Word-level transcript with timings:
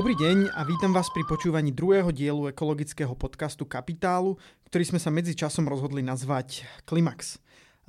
Dobrý 0.00 0.16
deň 0.16 0.56
a 0.56 0.64
vítam 0.64 0.96
vás 0.96 1.12
pri 1.12 1.28
počúvaní 1.28 1.76
druhého 1.76 2.08
dielu 2.08 2.48
ekologického 2.48 3.12
podcastu 3.12 3.68
Kapitálu, 3.68 4.40
ktorý 4.64 4.88
sme 4.88 4.96
sa 4.96 5.12
medzi 5.12 5.36
časom 5.36 5.68
rozhodli 5.68 6.00
nazvať 6.00 6.64
Klimax. 6.88 7.36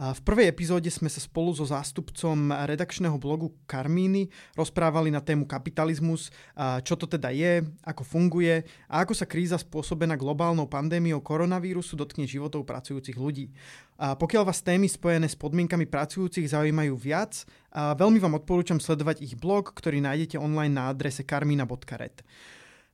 V 0.02 0.22
prvej 0.26 0.50
epizóde 0.50 0.90
sme 0.90 1.06
sa 1.14 1.22
spolu 1.22 1.54
so 1.54 1.62
zástupcom 1.62 2.50
redakčného 2.50 3.22
blogu 3.22 3.54
Karmíny 3.70 4.34
rozprávali 4.58 5.14
na 5.14 5.22
tému 5.22 5.46
kapitalizmus, 5.46 6.34
čo 6.82 6.98
to 6.98 7.06
teda 7.06 7.30
je, 7.30 7.62
ako 7.86 8.02
funguje 8.02 8.66
a 8.90 9.06
ako 9.06 9.14
sa 9.14 9.30
kríza 9.30 9.62
spôsobená 9.62 10.18
globálnou 10.18 10.66
pandémiou 10.66 11.22
koronavírusu 11.22 11.94
dotkne 11.94 12.26
životov 12.26 12.66
pracujúcich 12.66 13.14
ľudí. 13.14 13.54
A 14.02 14.18
pokiaľ 14.18 14.50
vás 14.50 14.66
témy 14.66 14.90
spojené 14.90 15.30
s 15.30 15.38
podmienkami 15.38 15.86
pracujúcich 15.86 16.50
zaujímajú 16.50 16.98
viac, 16.98 17.46
a 17.70 17.94
veľmi 17.94 18.18
vám 18.18 18.42
odporúčam 18.42 18.82
sledovať 18.82 19.22
ich 19.22 19.38
blog, 19.38 19.70
ktorý 19.70 20.02
nájdete 20.02 20.42
online 20.42 20.82
na 20.82 20.90
adrese 20.90 21.22
karmina.red. 21.22 22.26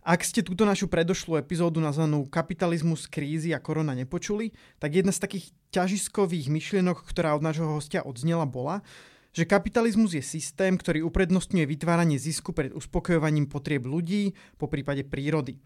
Ak 0.07 0.23
ste 0.23 0.39
túto 0.39 0.63
našu 0.63 0.87
predošlú 0.87 1.35
epizódu 1.35 1.83
nazvanú 1.83 2.31
Kapitalizmus, 2.31 3.11
krízy 3.11 3.51
a 3.51 3.59
korona 3.59 3.91
nepočuli, 3.91 4.55
tak 4.79 4.95
jedna 4.95 5.11
z 5.11 5.19
takých 5.19 5.51
ťažiskových 5.75 6.47
myšlienok, 6.47 7.03
ktorá 7.03 7.35
od 7.35 7.43
nášho 7.43 7.67
hostia 7.67 8.07
odznela, 8.07 8.47
bola, 8.47 8.79
že 9.35 9.43
kapitalizmus 9.43 10.15
je 10.15 10.23
systém, 10.23 10.79
ktorý 10.79 11.03
uprednostňuje 11.11 11.67
vytváranie 11.67 12.15
zisku 12.15 12.55
pred 12.55 12.71
uspokojovaním 12.71 13.51
potrieb 13.51 13.83
ľudí, 13.83 14.31
po 14.55 14.71
prípade 14.71 15.03
prírody. 15.03 15.59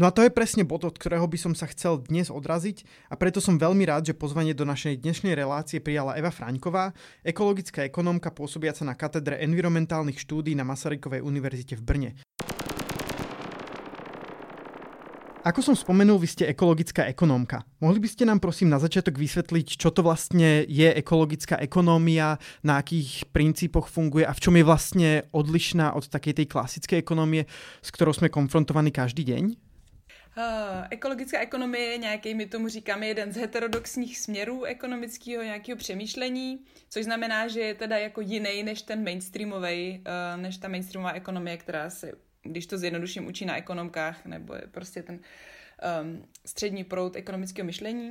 No 0.00 0.08
a 0.08 0.14
to 0.16 0.24
je 0.24 0.32
presne 0.32 0.64
bod, 0.64 0.88
od 0.88 0.96
ktorého 0.96 1.28
by 1.28 1.36
som 1.36 1.52
sa 1.52 1.68
chcel 1.68 2.00
dnes 2.08 2.32
odraziť 2.32 2.88
a 3.12 3.20
preto 3.20 3.44
som 3.44 3.60
veľmi 3.60 3.84
rád, 3.84 4.08
že 4.08 4.16
pozvanie 4.16 4.56
do 4.56 4.64
našej 4.64 5.04
dnešnej 5.04 5.36
relácie 5.36 5.84
prijala 5.84 6.16
Eva 6.16 6.32
Fraňková, 6.32 6.96
ekologická 7.20 7.84
ekonomka 7.84 8.32
pôsobiaca 8.32 8.80
na 8.88 8.96
katedre 8.96 9.44
environmentálnych 9.44 10.16
štúdí 10.16 10.56
na 10.56 10.64
Masarykovej 10.64 11.20
univerzite 11.20 11.76
v 11.76 11.84
Brne. 11.84 12.10
Ako 15.44 15.60
som 15.60 15.76
spomenul, 15.76 16.16
vy 16.16 16.24
ste 16.24 16.48
ekologická 16.48 17.04
ekonómka. 17.04 17.68
Mohli 17.76 18.00
by 18.00 18.08
ste 18.08 18.24
nám 18.24 18.40
prosím 18.40 18.72
na 18.72 18.80
začiatok 18.80 19.20
vysvetliť, 19.20 19.76
čo 19.76 19.92
to 19.92 20.00
vlastne 20.00 20.64
je 20.64 20.88
ekologická 20.88 21.60
ekonómia, 21.60 22.40
na 22.64 22.80
akých 22.80 23.28
princípoch 23.28 23.92
funguje 23.92 24.24
a 24.24 24.32
v 24.32 24.40
čom 24.40 24.56
je 24.56 24.64
vlastne 24.64 25.08
odlišná 25.36 25.92
od 25.92 26.08
takej 26.08 26.40
tej 26.40 26.46
klasickej 26.48 26.96
ekonomie, 26.96 27.44
s 27.84 27.92
ktorou 27.92 28.16
jsme 28.16 28.32
konfrontovaní 28.32 28.88
každý 28.88 29.28
deň? 29.28 29.44
Uh, 30.32 30.88
ekologická 30.90 31.38
ekonomie 31.44 31.92
je 31.92 31.98
nějaký, 31.98 32.34
my 32.34 32.46
tomu 32.46 32.68
říkáme, 32.68 33.06
jeden 33.06 33.32
z 33.32 33.36
heterodoxních 33.36 34.18
směrů 34.18 34.64
ekonomického 34.64 35.42
nějakého 35.42 35.76
přemýšlení, 35.76 36.58
což 36.88 37.04
znamená, 37.04 37.48
že 37.48 37.60
je 37.60 37.74
teda 37.74 37.98
jako 37.98 38.20
jiný 38.20 38.62
než 38.62 38.82
ten 38.82 39.04
mainstreamový, 39.04 40.00
uh, 40.00 40.40
než 40.40 40.56
ta 40.56 40.68
mainstreamová 40.68 41.12
ekonomie, 41.12 41.56
která 41.56 41.90
se 41.90 42.12
když 42.44 42.66
to 42.66 42.78
zjednoduším, 42.78 43.26
učí 43.26 43.44
na 43.44 43.56
ekonomkách, 43.56 44.24
nebo 44.24 44.54
je 44.54 44.62
prostě 44.70 45.02
ten 45.02 45.20
um, 46.02 46.28
střední 46.46 46.84
proud 46.84 47.16
ekonomického 47.16 47.66
myšlení. 47.66 48.10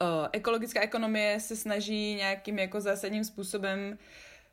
Uh, 0.00 0.26
ekologická 0.32 0.80
ekonomie 0.80 1.40
se 1.40 1.56
snaží 1.56 2.14
nějakým 2.14 2.58
jako 2.58 2.80
zásadním 2.80 3.24
způsobem 3.24 3.98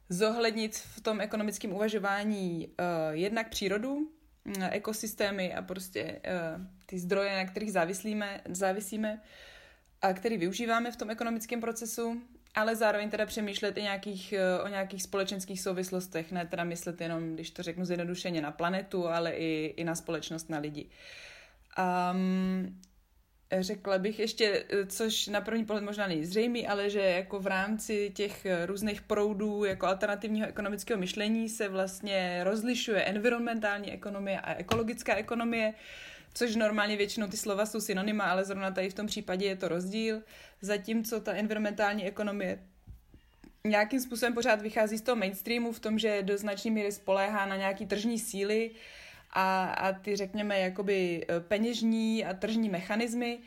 zohlednit 0.09 0.75
v 0.75 1.01
tom 1.01 1.21
ekonomickém 1.21 1.73
uvažování 1.73 2.67
uh, 2.67 2.75
jednak 3.11 3.49
přírodu, 3.49 3.93
uh, 3.95 4.63
ekosystémy 4.71 5.53
a 5.53 5.61
prostě 5.61 6.21
uh, 6.25 6.65
ty 6.85 6.99
zdroje, 6.99 7.35
na 7.35 7.45
kterých 7.45 7.71
závislíme, 7.71 8.41
závisíme 8.49 9.21
a 10.01 10.13
který 10.13 10.37
využíváme 10.37 10.91
v 10.91 10.95
tom 10.95 11.09
ekonomickém 11.09 11.61
procesu 11.61 12.21
ale 12.55 12.75
zároveň 12.75 13.09
teda 13.09 13.25
přemýšlet 13.25 13.77
i 13.77 13.81
nějakých, 13.81 14.33
eh, 14.33 14.61
o 14.63 14.67
nějakých 14.67 15.03
společenských 15.03 15.61
souvislostech, 15.61 16.31
ne 16.31 16.45
teda 16.45 16.63
myslet 16.63 17.01
jenom, 17.01 17.33
když 17.33 17.51
to 17.51 17.63
řeknu 17.63 17.85
zjednodušeně, 17.85 18.41
na 18.41 18.51
planetu, 18.51 19.07
ale 19.07 19.31
i, 19.31 19.73
i 19.77 19.83
na 19.83 19.95
společnost, 19.95 20.49
na 20.49 20.59
lidi. 20.59 20.89
Um, 22.11 22.81
řekla 23.59 23.97
bych 23.97 24.19
ještě, 24.19 24.65
eh, 24.69 24.85
což 24.85 25.27
na 25.27 25.41
první 25.41 25.65
pohled 25.65 25.83
možná 25.83 26.07
není 26.07 26.25
zřejmý, 26.25 26.67
ale 26.67 26.89
že 26.89 26.99
jako 26.99 27.39
v 27.39 27.47
rámci 27.47 28.11
těch 28.15 28.45
eh, 28.45 28.65
různých 28.65 29.01
proudů 29.01 29.65
jako 29.65 29.85
alternativního 29.85 30.47
ekonomického 30.47 30.99
myšlení 30.99 31.49
se 31.49 31.69
vlastně 31.69 32.43
rozlišuje 32.43 33.01
environmentální 33.01 33.91
ekonomie 33.91 34.39
a 34.39 34.53
ekologická 34.53 35.15
ekonomie, 35.15 35.73
což 36.33 36.55
normálně 36.55 36.97
většinou 36.97 37.27
ty 37.27 37.37
slova 37.37 37.65
jsou 37.65 37.81
synonyma, 37.81 38.23
ale 38.23 38.45
zrovna 38.45 38.71
tady 38.71 38.89
v 38.89 38.93
tom 38.93 39.07
případě 39.07 39.45
je 39.45 39.55
to 39.55 39.67
rozdíl, 39.67 40.21
zatímco 40.61 41.19
ta 41.19 41.33
environmentální 41.33 42.05
ekonomie 42.05 42.59
nějakým 43.67 43.99
způsobem 43.99 44.33
pořád 44.33 44.61
vychází 44.61 44.97
z 44.97 45.01
toho 45.01 45.15
mainstreamu 45.15 45.71
v 45.71 45.79
tom, 45.79 45.99
že 45.99 46.23
do 46.23 46.37
značné 46.37 46.71
míry 46.71 46.91
spoléhá 46.91 47.45
na 47.45 47.55
nějaký 47.55 47.85
tržní 47.85 48.19
síly 48.19 48.71
a, 49.31 49.63
a 49.63 49.93
ty, 49.93 50.15
řekněme, 50.15 50.59
jakoby 50.59 51.25
e, 51.29 51.39
peněžní 51.39 52.25
a 52.25 52.33
tržní 52.33 52.69
mechanismy, 52.69 53.39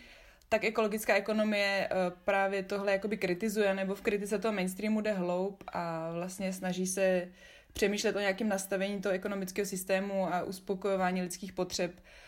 tak 0.48 0.64
ekologická 0.64 1.14
ekonomie 1.14 1.66
e, 1.66 1.88
právě 2.24 2.62
tohle 2.62 2.92
jakoby 2.92 3.16
kritizuje, 3.16 3.74
nebo 3.74 3.94
v 3.94 4.00
kritice 4.00 4.38
toho 4.38 4.52
mainstreamu 4.52 5.00
jde 5.00 5.12
hloub 5.12 5.64
a 5.66 6.12
vlastně 6.12 6.52
snaží 6.52 6.86
se 6.86 7.28
přemýšlet 7.72 8.16
o 8.16 8.20
nějakém 8.20 8.48
nastavení 8.48 9.00
toho 9.00 9.12
ekonomického 9.12 9.66
systému 9.66 10.34
a 10.34 10.42
uspokojování 10.42 11.22
lidských 11.22 11.52
potřeb. 11.52 11.92
Eh, 11.96 12.23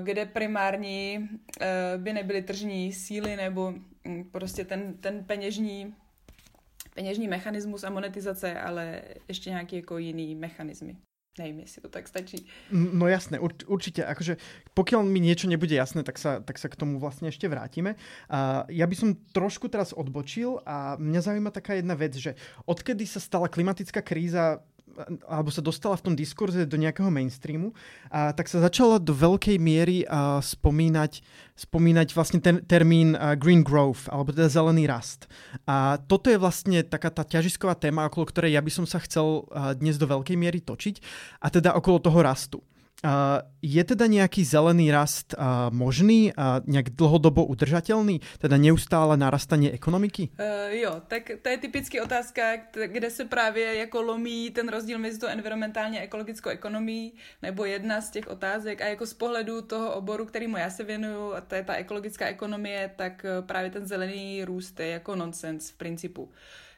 kde 0.00 0.26
primární 0.26 1.28
eh, 1.60 1.98
by 1.98 2.12
nebyly 2.12 2.42
tržní 2.42 2.92
síly 2.92 3.36
nebo 3.36 3.74
hm, 4.08 4.24
prostě 4.32 4.64
ten, 4.64 4.94
ten 4.94 5.24
peněžní, 5.24 5.94
peněžní 6.94 7.28
mechanismus 7.28 7.84
a 7.84 7.90
monetizace, 7.90 8.60
ale 8.60 9.02
ještě 9.28 9.50
nějaký 9.50 9.76
jako 9.76 9.98
jiný 9.98 10.34
mechanismy. 10.34 10.96
Nevím, 11.38 11.60
jestli 11.60 11.82
to 11.82 11.88
tak 11.88 12.08
stačí. 12.08 12.46
No 12.72 13.08
jasné, 13.08 13.38
ur, 13.38 13.52
určitě. 13.66 14.04
Akože, 14.04 14.36
pokiaľ 14.72 15.04
mi 15.04 15.20
niečo 15.20 15.44
nebude 15.48 15.76
jasné, 15.76 16.00
tak 16.00 16.16
sa, 16.16 16.40
tak 16.40 16.56
k 16.56 16.76
tomu 16.80 16.96
vlastne 16.96 17.28
ešte 17.28 17.44
vrátime. 17.44 18.00
Uh, 18.32 18.64
ja 18.72 18.88
by 18.88 18.96
som 18.96 19.20
trošku 19.36 19.68
teraz 19.68 19.92
odbočil 19.92 20.64
a 20.64 20.96
mňa 20.96 21.20
zaujíma 21.20 21.50
taká 21.52 21.76
jedna 21.76 21.92
vec, 21.92 22.16
že 22.16 22.40
odkedy 22.64 23.04
sa 23.04 23.20
stala 23.20 23.52
klimatická 23.52 24.00
kríza 24.00 24.64
alebo 25.28 25.52
sa 25.52 25.60
dostala 25.62 25.94
v 26.00 26.04
tom 26.10 26.14
diskurze 26.16 26.64
do 26.64 26.76
nejakého 26.80 27.12
mainstreamu, 27.12 27.76
a 28.08 28.32
tak 28.32 28.48
sa 28.48 28.64
začala 28.64 28.96
do 28.96 29.12
veľkej 29.12 29.56
miery 29.60 30.08
a, 30.08 30.40
spomínať, 30.40 31.20
spomínať 31.56 32.08
vlastne 32.16 32.40
ten 32.40 32.64
termín 32.64 33.14
a, 33.14 33.36
green 33.36 33.60
growth, 33.60 34.08
alebo 34.08 34.32
teda 34.32 34.48
zelený 34.48 34.88
rast. 34.88 35.28
A 35.68 36.00
toto 36.08 36.32
je 36.32 36.40
vlastne 36.40 36.80
taká 36.82 37.12
tá 37.12 37.22
ťažisková 37.22 37.76
téma, 37.76 38.08
okolo 38.08 38.28
ktorej 38.28 38.56
ja 38.56 38.62
by 38.64 38.72
som 38.72 38.84
sa 38.88 39.00
chcel 39.04 39.46
a, 39.52 39.76
dnes 39.76 40.00
do 40.00 40.08
veľkej 40.08 40.36
miery 40.40 40.64
točiť, 40.64 41.00
a 41.40 41.46
teda 41.52 41.76
okolo 41.76 42.00
toho 42.00 42.20
rastu. 42.24 42.58
Je 43.62 43.82
teda 43.84 44.08
nejaký 44.08 44.40
zelený 44.40 44.88
rast 44.88 45.34
možný 45.70 46.32
a 46.32 46.64
nějak 46.66 46.90
dlhodobo 46.90 47.44
udržatelný, 47.44 48.20
teda 48.38 48.56
neustále 48.56 49.16
narastanie 49.16 49.72
ekonomiky? 49.72 50.32
Uh, 50.38 50.72
jo, 50.72 51.02
tak 51.08 51.30
to 51.42 51.48
je 51.48 51.58
typicky 51.58 52.00
otázka, 52.00 52.42
kde 52.86 53.10
se 53.10 53.24
právě 53.24 53.74
jako 53.74 54.02
lomí 54.02 54.50
ten 54.50 54.68
rozdíl 54.68 54.98
mezi 54.98 55.18
to 55.18 55.28
environmentálně 55.28 56.00
ekologickou 56.00 56.48
ekonomií, 56.48 57.12
nebo 57.42 57.64
jedna 57.64 58.00
z 58.00 58.10
těch 58.10 58.26
otázek 58.28 58.80
a 58.80 58.86
jako 58.86 59.06
z 59.06 59.14
pohledu 59.14 59.62
toho 59.62 59.94
oboru, 59.94 60.26
kterýmu 60.26 60.56
já 60.56 60.70
se 60.70 60.84
věnuju, 60.84 61.34
a 61.34 61.40
to 61.40 61.54
je 61.54 61.64
ta 61.64 61.74
ekologická 61.74 62.26
ekonomie, 62.26 62.90
tak 62.96 63.24
eh, 63.24 63.42
právě 63.42 63.70
ten 63.70 63.86
zelený 63.86 64.44
růst 64.44 64.80
je 64.80 64.86
jako 64.86 65.16
nonsens 65.16 65.70
v 65.70 65.74
principu. 65.74 66.22
Uh, 66.22 66.30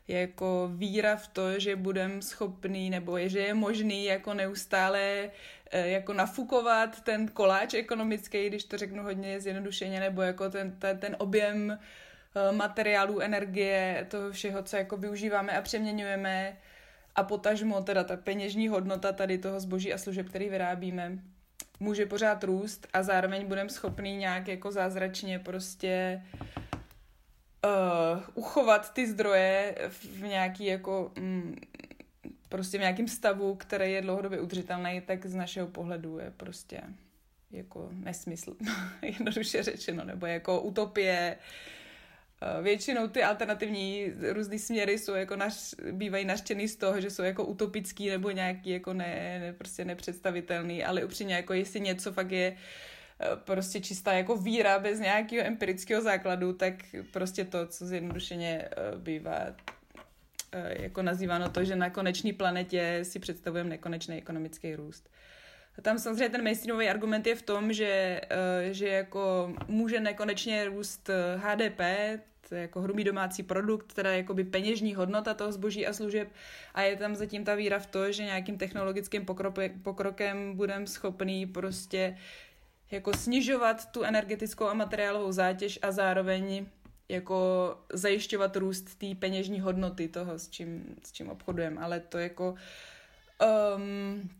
jako 0.08 0.70
víra 0.74 1.16
v 1.16 1.28
to, 1.28 1.58
že 1.60 1.76
budem 1.76 2.22
schopný, 2.22 2.90
nebo 2.90 3.16
je, 3.16 3.28
že 3.28 3.38
je 3.38 3.54
možný 3.54 4.04
jako 4.04 4.34
neustále 4.34 5.30
eh, 5.70 5.88
jako 5.88 6.12
nafukovat 6.12 7.00
ten 7.00 7.28
koláč 7.28 7.74
ekonomický, 7.74 8.46
když 8.46 8.64
to 8.64 8.78
řeknu 8.78 9.02
hodně 9.02 9.40
zjednodušeně, 9.40 10.00
nebo 10.00 10.22
jako 10.22 10.50
ten, 10.50 10.72
ten, 10.78 10.98
ten 10.98 11.16
objem 11.18 11.70
eh, 11.70 12.52
materiálů, 12.52 13.20
energie, 13.20 14.06
toho 14.10 14.30
všeho, 14.30 14.62
co 14.62 14.76
jako 14.76 14.96
využíváme 14.96 15.52
a 15.58 15.62
přeměňujeme 15.62 16.56
a 17.16 17.22
potažmo 17.22 17.82
teda 17.82 18.04
ta 18.04 18.16
peněžní 18.16 18.68
hodnota 18.68 19.12
tady 19.12 19.38
toho 19.38 19.60
zboží 19.60 19.92
a 19.92 19.98
služeb, 19.98 20.28
který 20.28 20.48
vyrábíme, 20.48 21.18
může 21.80 22.06
pořád 22.06 22.44
růst 22.44 22.86
a 22.92 23.02
zároveň 23.02 23.46
budeme 23.46 23.70
schopný 23.70 24.16
nějak 24.16 24.48
jako 24.48 24.72
zázračně 24.72 25.38
prostě 25.38 26.22
uh, 26.42 26.67
uchovat 28.34 28.94
ty 28.94 29.06
zdroje 29.06 29.74
v 29.88 30.22
nějaký 30.22 30.64
jako 30.64 31.12
mm, 31.18 31.56
prostě 32.48 32.78
v 32.78 32.80
nějakém 32.80 33.08
stavu, 33.08 33.54
který 33.54 33.92
je 33.92 34.02
dlouhodobě 34.02 34.40
udržitelný, 34.40 35.00
tak 35.00 35.26
z 35.26 35.34
našeho 35.34 35.66
pohledu 35.66 36.18
je 36.18 36.32
prostě 36.36 36.80
jako 37.50 37.88
nesmysl, 37.92 38.56
jednoduše 39.02 39.62
řečeno, 39.62 40.04
nebo 40.04 40.26
jako 40.26 40.60
utopie. 40.60 41.36
Eh, 42.42 42.62
většinou 42.62 43.08
ty 43.08 43.22
alternativní 43.22 44.12
různé 44.32 44.58
směry 44.58 44.98
jsou 44.98 45.14
jako 45.14 45.36
naš, 45.36 45.74
bývají 45.92 46.24
naštěný 46.24 46.68
z 46.68 46.76
toho, 46.76 47.00
že 47.00 47.10
jsou 47.10 47.22
jako 47.22 47.44
utopický 47.44 48.10
nebo 48.10 48.30
nějaký 48.30 48.70
jako 48.70 48.92
ne, 48.92 49.38
ne 49.40 49.52
prostě 49.52 49.84
nepředstavitelný, 49.84 50.84
ale 50.84 51.04
upřímně 51.04 51.34
jako 51.34 51.52
jestli 51.52 51.80
něco 51.80 52.12
fakt 52.12 52.30
je 52.30 52.56
eh, 52.56 52.58
prostě 53.44 53.80
čistá 53.80 54.12
jako 54.12 54.36
víra 54.36 54.78
bez 54.78 55.00
nějakého 55.00 55.46
empirického 55.46 56.02
základu, 56.02 56.52
tak 56.52 56.74
prostě 57.12 57.44
to, 57.44 57.66
co 57.66 57.86
zjednodušeně 57.86 58.68
eh, 58.70 58.96
bývá 58.96 59.38
jako 60.68 61.02
nazýváno 61.02 61.50
to, 61.50 61.64
že 61.64 61.76
na 61.76 61.90
konečné 61.90 62.32
planetě 62.32 63.00
si 63.02 63.18
představujeme 63.18 63.70
nekonečný 63.70 64.16
ekonomický 64.16 64.74
růst. 64.74 65.10
Tam 65.82 65.98
samozřejmě 65.98 66.28
ten 66.28 66.44
mainstreamový 66.44 66.88
argument 66.88 67.26
je 67.26 67.34
v 67.34 67.42
tom, 67.42 67.72
že, 67.72 68.20
eh, 68.30 68.74
že 68.74 68.88
jako 68.88 69.52
může 69.68 70.00
nekonečně 70.00 70.64
růst 70.64 71.10
HDP, 71.36 71.80
eh, 71.80 72.20
to 72.48 72.54
je 72.54 72.60
jako 72.60 72.80
hrubý 72.80 73.04
domácí 73.04 73.42
produkt, 73.42 73.94
teda 73.94 74.12
jakoby 74.12 74.44
peněžní 74.44 74.94
hodnota 74.94 75.34
toho 75.34 75.52
zboží 75.52 75.86
a 75.86 75.92
služeb 75.92 76.28
a 76.74 76.82
je 76.82 76.96
tam 76.96 77.16
zatím 77.16 77.44
ta 77.44 77.54
víra 77.54 77.78
v 77.78 77.86
to, 77.86 78.12
že 78.12 78.24
nějakým 78.24 78.58
technologickým 78.58 79.26
pokrokem 79.82 80.56
budeme 80.56 80.86
schopný 80.86 81.46
prostě 81.46 82.16
jako 82.90 83.12
snižovat 83.12 83.92
tu 83.92 84.02
energetickou 84.02 84.66
a 84.66 84.74
materiálovou 84.74 85.32
zátěž 85.32 85.78
a 85.82 85.92
zároveň 85.92 86.66
jako 87.08 87.36
zajišťovat 87.92 88.56
růst 88.56 88.98
té 88.98 89.14
peněžní 89.14 89.60
hodnoty 89.60 90.08
toho, 90.08 90.38
s 90.38 90.48
čím, 90.48 90.96
s 91.04 91.12
čím 91.12 91.30
obchodujeme, 91.30 91.80
ale 91.80 92.00
to 92.00 92.18
jako 92.18 92.54
um, 93.76 94.30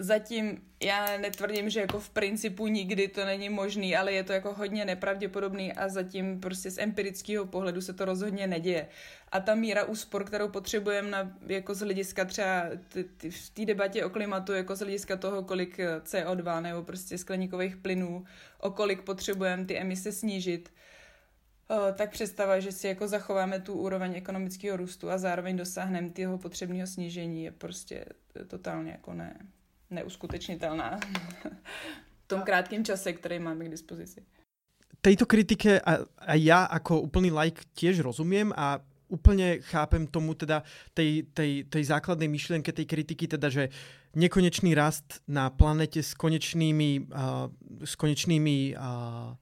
zatím 0.00 0.62
já 0.82 1.18
netvrdím, 1.18 1.70
že 1.70 1.80
jako 1.80 2.00
v 2.00 2.10
principu 2.10 2.66
nikdy 2.66 3.08
to 3.08 3.24
není 3.24 3.48
možný, 3.48 3.96
ale 3.96 4.12
je 4.12 4.24
to 4.24 4.32
jako 4.32 4.54
hodně 4.54 4.84
nepravděpodobný 4.84 5.72
a 5.72 5.88
zatím 5.88 6.40
prostě 6.40 6.70
z 6.70 6.78
empirického 6.78 7.46
pohledu 7.46 7.80
se 7.80 7.92
to 7.92 8.04
rozhodně 8.04 8.46
neděje. 8.46 8.88
A 9.32 9.40
ta 9.40 9.54
míra 9.54 9.84
úspor, 9.84 10.24
kterou 10.24 10.48
potřebujeme 10.48 11.10
na, 11.10 11.36
jako 11.46 11.74
z 11.74 11.80
hlediska 11.80 12.24
třeba 12.24 12.62
t- 12.88 13.04
t- 13.04 13.30
v 13.30 13.50
té 13.50 13.64
debatě 13.64 14.04
o 14.04 14.10
klimatu, 14.10 14.52
jako 14.52 14.76
z 14.76 14.78
hlediska 14.78 15.16
toho, 15.16 15.42
kolik 15.42 15.78
CO2 16.04 16.62
nebo 16.62 16.82
prostě 16.82 17.18
skleníkových 17.18 17.76
plynů, 17.76 18.24
o 18.58 18.70
kolik 18.70 19.02
potřebujeme 19.02 19.64
ty 19.64 19.78
emise 19.78 20.12
snížit, 20.12 20.72
tak 21.94 22.10
představa, 22.10 22.60
že 22.60 22.72
si 22.72 22.86
jako 22.86 23.08
zachováme 23.08 23.60
tu 23.60 23.74
úroveň 23.74 24.14
ekonomického 24.16 24.76
růstu 24.76 25.10
a 25.10 25.18
zároveň 25.18 25.56
dosáhneme 25.56 26.10
toho 26.10 26.38
potřebného 26.38 26.86
snížení 26.86 27.44
je 27.44 27.52
prostě 27.52 28.04
totálně 28.46 28.90
jako 28.90 29.14
ne, 29.14 29.36
neuskutečnitelná 29.90 31.00
v 32.22 32.26
tom 32.26 32.42
krátkém 32.42 32.84
čase, 32.84 33.12
který 33.12 33.38
máme 33.38 33.64
k 33.64 33.70
dispozici. 33.70 34.22
Tejto 35.00 35.26
kritike 35.26 35.80
a, 35.80 36.04
a 36.18 36.34
ja 36.36 36.68
ako 36.68 37.08
úplný 37.08 37.32
like 37.32 37.64
tiež 37.72 38.04
rozumiem 38.04 38.52
a 38.52 38.84
úplne 39.08 39.58
chápem 39.64 40.06
tomu 40.06 40.36
teda 40.36 40.62
tej, 40.94 41.26
tej, 41.34 41.64
tej 41.66 41.82
základnej 41.88 42.28
myšlienke 42.28 42.70
tej 42.70 42.86
kritiky, 42.86 43.26
teda 43.26 43.48
že 43.50 43.72
nekonečný 44.14 44.76
rast 44.76 45.24
na 45.26 45.50
planete 45.50 46.04
s 46.04 46.14
konečnými, 46.14 47.10
uh, 47.10 47.48
s 47.82 47.96
konečnými 47.96 48.76
uh, 48.76 49.34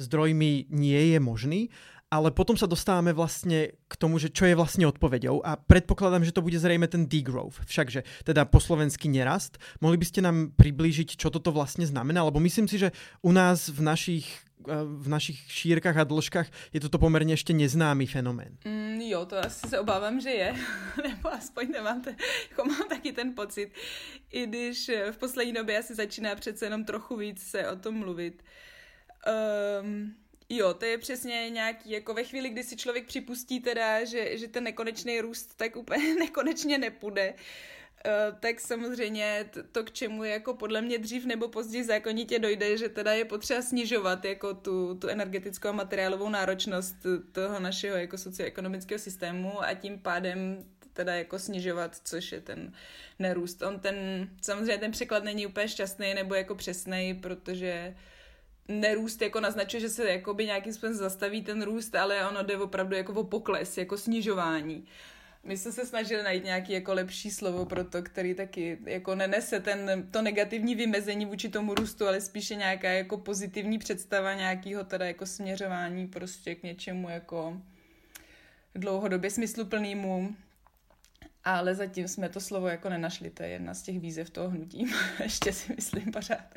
zdrojmi 0.00 0.72
nie 0.72 1.02
je 1.12 1.18
možný 1.20 1.60
ale 2.10 2.34
potom 2.34 2.58
sa 2.58 2.66
dostávame 2.66 3.14
vlastne 3.14 3.78
k 3.86 3.94
tomu, 3.94 4.18
že 4.18 4.34
čo 4.34 4.42
je 4.42 4.58
vlastne 4.58 4.82
odpoveďou 4.90 5.46
a 5.46 5.54
predpokladám, 5.54 6.26
že 6.26 6.34
to 6.34 6.42
bude 6.42 6.58
zrejme 6.58 6.90
ten 6.90 7.06
degrowth, 7.06 7.62
všakže 7.70 8.02
teda 8.26 8.50
po 8.50 8.58
slovensky 8.58 9.06
nerast. 9.06 9.62
Mohli 9.78 10.02
by 10.02 10.06
ste 10.10 10.20
nám 10.26 10.50
priblížiť, 10.58 11.14
čo 11.14 11.30
toto 11.30 11.54
vlastne 11.54 11.86
znamená? 11.86 12.26
Lebo 12.26 12.42
myslím 12.42 12.66
si, 12.66 12.82
že 12.82 12.90
u 13.22 13.30
nás 13.30 13.70
v 13.70 13.86
našich 13.86 14.26
eh, 14.66 14.82
v 14.82 15.06
našich 15.06 15.38
šírkách 15.46 15.96
a 15.96 16.04
dĺžkách 16.04 16.48
je 16.74 16.80
toto 16.82 16.98
poměrně 16.98 17.32
ještě 17.32 17.54
neznámý 17.54 18.06
fenomén. 18.10 18.58
Mm, 18.66 19.00
jo, 19.00 19.26
to 19.26 19.38
asi 19.38 19.68
se 19.68 19.78
obávám, 19.78 20.20
že 20.20 20.30
je. 20.30 20.54
Nebo 21.08 21.30
aspoň 21.32 21.70
nemám, 21.70 22.02
te, 22.02 22.16
jako 22.50 22.64
mám 22.64 22.88
taky 22.88 23.12
ten 23.12 23.34
pocit. 23.34 23.70
I 24.34 24.46
když 24.46 24.88
eh, 24.88 25.12
v 25.12 25.16
poslední 25.16 25.52
době 25.52 25.78
asi 25.78 25.94
začíná 25.94 26.34
přece 26.34 26.66
jenom 26.66 26.84
trochu 26.84 27.16
víc 27.16 27.42
se 27.42 27.70
o 27.70 27.76
tom 27.76 27.94
mluvit. 27.94 28.42
Um, 29.82 30.14
Jo, 30.52 30.74
to 30.74 30.84
je 30.84 30.98
přesně 30.98 31.50
nějaký, 31.50 31.90
jako 31.90 32.14
ve 32.14 32.24
chvíli, 32.24 32.48
kdy 32.48 32.64
si 32.64 32.76
člověk 32.76 33.06
připustí 33.06 33.60
teda, 33.60 34.04
že, 34.04 34.38
že 34.38 34.48
ten 34.48 34.64
nekonečný 34.64 35.20
růst 35.20 35.54
tak 35.56 35.76
úplně 35.76 36.14
nekonečně 36.18 36.78
nepůjde, 36.78 37.34
Uh, 38.06 38.38
tak 38.40 38.60
samozřejmě 38.60 39.50
to, 39.50 39.62
to, 39.62 39.84
k 39.84 39.90
čemu 39.92 40.24
je 40.24 40.32
jako 40.32 40.54
podle 40.54 40.82
mě 40.82 40.98
dřív 40.98 41.24
nebo 41.24 41.48
později 41.48 41.84
zákonitě 41.84 42.38
dojde, 42.38 42.76
že 42.76 42.88
teda 42.88 43.12
je 43.12 43.24
potřeba 43.24 43.62
snižovat 43.62 44.24
jako 44.24 44.54
tu, 44.54 44.94
tu 44.94 45.08
energetickou 45.08 45.68
a 45.68 45.72
materiálovou 45.72 46.28
náročnost 46.28 46.96
toho 47.32 47.60
našeho 47.60 47.96
jako 47.96 48.18
socioekonomického 48.18 48.98
systému 48.98 49.62
a 49.62 49.74
tím 49.74 49.98
pádem 49.98 50.64
teda 50.92 51.14
jako 51.14 51.38
snižovat, 51.38 52.00
což 52.04 52.32
je 52.32 52.40
ten 52.40 52.72
nerůst. 53.18 53.62
On 53.62 53.80
ten, 53.80 54.28
samozřejmě 54.42 54.78
ten 54.78 54.90
překlad 54.90 55.24
není 55.24 55.46
úplně 55.46 55.68
šťastný 55.68 56.14
nebo 56.14 56.34
jako 56.34 56.54
přesný, 56.54 57.14
protože 57.14 57.94
uh, 57.94 58.00
nerůst 58.68 59.22
jako 59.22 59.40
naznačuje, 59.40 59.80
že 59.80 59.88
se 59.88 60.10
jakoby 60.10 60.46
nějakým 60.46 60.72
způsobem 60.72 60.94
zastaví 60.94 61.42
ten 61.42 61.62
růst, 61.62 61.94
ale 61.94 62.28
ono 62.28 62.42
jde 62.42 62.58
opravdu 62.58 62.96
jako 62.96 63.12
o 63.12 63.24
pokles, 63.24 63.78
jako 63.78 63.98
snižování. 63.98 64.84
My 65.44 65.56
jsme 65.56 65.72
se 65.72 65.86
snažili 65.86 66.22
najít 66.22 66.44
nějaký 66.44 66.72
jako 66.72 66.94
lepší 66.94 67.30
slovo 67.30 67.66
pro 67.66 67.84
to, 67.84 68.02
který 68.02 68.34
taky 68.34 68.78
jako 68.84 69.14
nenese 69.14 69.60
ten, 69.60 70.08
to 70.10 70.22
negativní 70.22 70.74
vymezení 70.74 71.26
vůči 71.26 71.48
tomu 71.48 71.74
růstu, 71.74 72.06
ale 72.06 72.20
spíše 72.20 72.54
nějaká 72.54 72.90
jako 72.90 73.18
pozitivní 73.18 73.78
představa 73.78 74.34
nějakého 74.34 74.84
teda 74.84 75.06
jako 75.06 75.26
směřování 75.26 76.08
prostě 76.08 76.54
k 76.54 76.62
něčemu 76.62 77.08
jako 77.08 77.60
dlouhodobě 78.74 79.30
smysluplnému 79.30 80.36
ale 81.44 81.74
zatím 81.74 82.08
jsme 82.08 82.28
to 82.28 82.40
slovo 82.40 82.68
jako 82.68 82.88
nenašli, 82.88 83.30
to 83.30 83.42
je 83.42 83.48
jedna 83.48 83.74
z 83.74 83.82
těch 83.82 84.00
výzev 84.00 84.30
toho 84.30 84.48
hnutí, 84.48 84.92
ještě 85.22 85.52
si 85.52 85.74
myslím 85.76 86.12
pořád. 86.12 86.54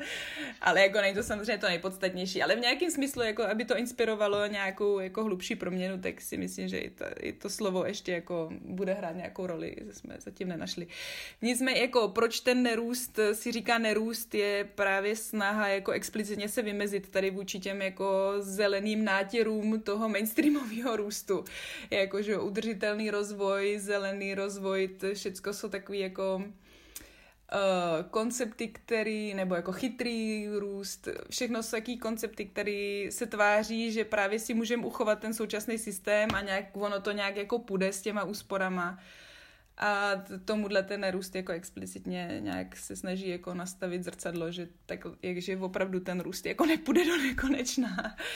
Ale 0.60 0.80
jako 0.80 1.00
není 1.00 1.14
to 1.14 1.22
samozřejmě 1.22 1.58
to 1.58 1.66
nejpodstatnější, 1.66 2.42
ale 2.42 2.56
v 2.56 2.60
nějakém 2.60 2.90
smyslu, 2.90 3.22
jako 3.22 3.42
aby 3.42 3.64
to 3.64 3.76
inspirovalo 3.76 4.46
nějakou 4.46 4.98
jako 4.98 5.24
hlubší 5.24 5.56
proměnu, 5.56 6.00
tak 6.00 6.20
si 6.20 6.36
myslím, 6.36 6.68
že 6.68 6.78
i 6.78 6.90
to, 6.90 7.04
i 7.20 7.32
to 7.32 7.50
slovo 7.50 7.84
ještě 7.84 8.12
jako 8.12 8.50
bude 8.60 8.94
hrát 8.94 9.16
nějakou 9.16 9.46
roli, 9.46 9.76
jsme 9.92 10.16
zatím 10.18 10.48
nenašli. 10.48 10.86
Nicméně 11.42 11.80
jako 11.80 12.08
proč 12.08 12.40
ten 12.40 12.62
nerůst 12.62 13.18
si 13.32 13.52
říká 13.52 13.78
nerůst, 13.78 14.34
je 14.34 14.64
právě 14.74 15.16
snaha 15.16 15.68
jako 15.68 15.92
explicitně 15.92 16.48
se 16.48 16.62
vymezit 16.62 17.08
tady 17.08 17.30
vůči 17.30 17.60
těm 17.60 17.82
jako 17.82 18.34
zeleným 18.38 19.04
nátěrům 19.04 19.80
toho 19.80 20.08
mainstreamového 20.08 20.96
růstu. 20.96 21.44
Jako, 21.90 22.22
že 22.22 22.38
udržitelný 22.38 23.10
rozvoj, 23.10 23.78
zelený 23.78 24.34
rozvoj, 24.34 24.73
to 24.88 25.14
všechno 25.14 25.52
jsou 25.52 25.68
takový 25.68 25.98
jako 25.98 26.36
uh, 26.36 28.10
koncepty, 28.10 28.68
který, 28.68 29.34
nebo 29.34 29.54
jako 29.54 29.72
chytrý 29.72 30.48
růst, 30.48 31.08
všechno 31.30 31.62
jsou 31.62 31.70
takové 31.70 31.96
koncepty, 31.96 32.44
které 32.44 33.06
se 33.10 33.26
tváří, 33.26 33.92
že 33.92 34.04
právě 34.04 34.38
si 34.38 34.54
můžeme 34.54 34.86
uchovat 34.86 35.18
ten 35.18 35.34
současný 35.34 35.78
systém 35.78 36.28
a 36.34 36.40
nějak 36.40 36.64
ono 36.76 37.00
to 37.00 37.12
nějak 37.12 37.36
jako 37.36 37.58
půjde 37.58 37.92
s 37.92 38.02
těma 38.02 38.24
úsporama. 38.24 38.98
A 39.76 40.10
tomuhle 40.44 40.82
ten 40.82 41.00
nerůst 41.00 41.34
jako 41.34 41.52
explicitně 41.52 42.36
nějak 42.40 42.76
se 42.76 42.96
snaží 42.96 43.28
jako 43.28 43.54
nastavit 43.54 44.04
zrcadlo, 44.04 44.52
že 44.52 44.68
tak, 44.86 45.00
jakže 45.22 45.56
opravdu 45.56 46.00
ten 46.00 46.20
růst 46.20 46.46
jako 46.46 46.66
nepůjde 46.66 47.04
do 47.04 47.16
nekonečna. 47.16 48.16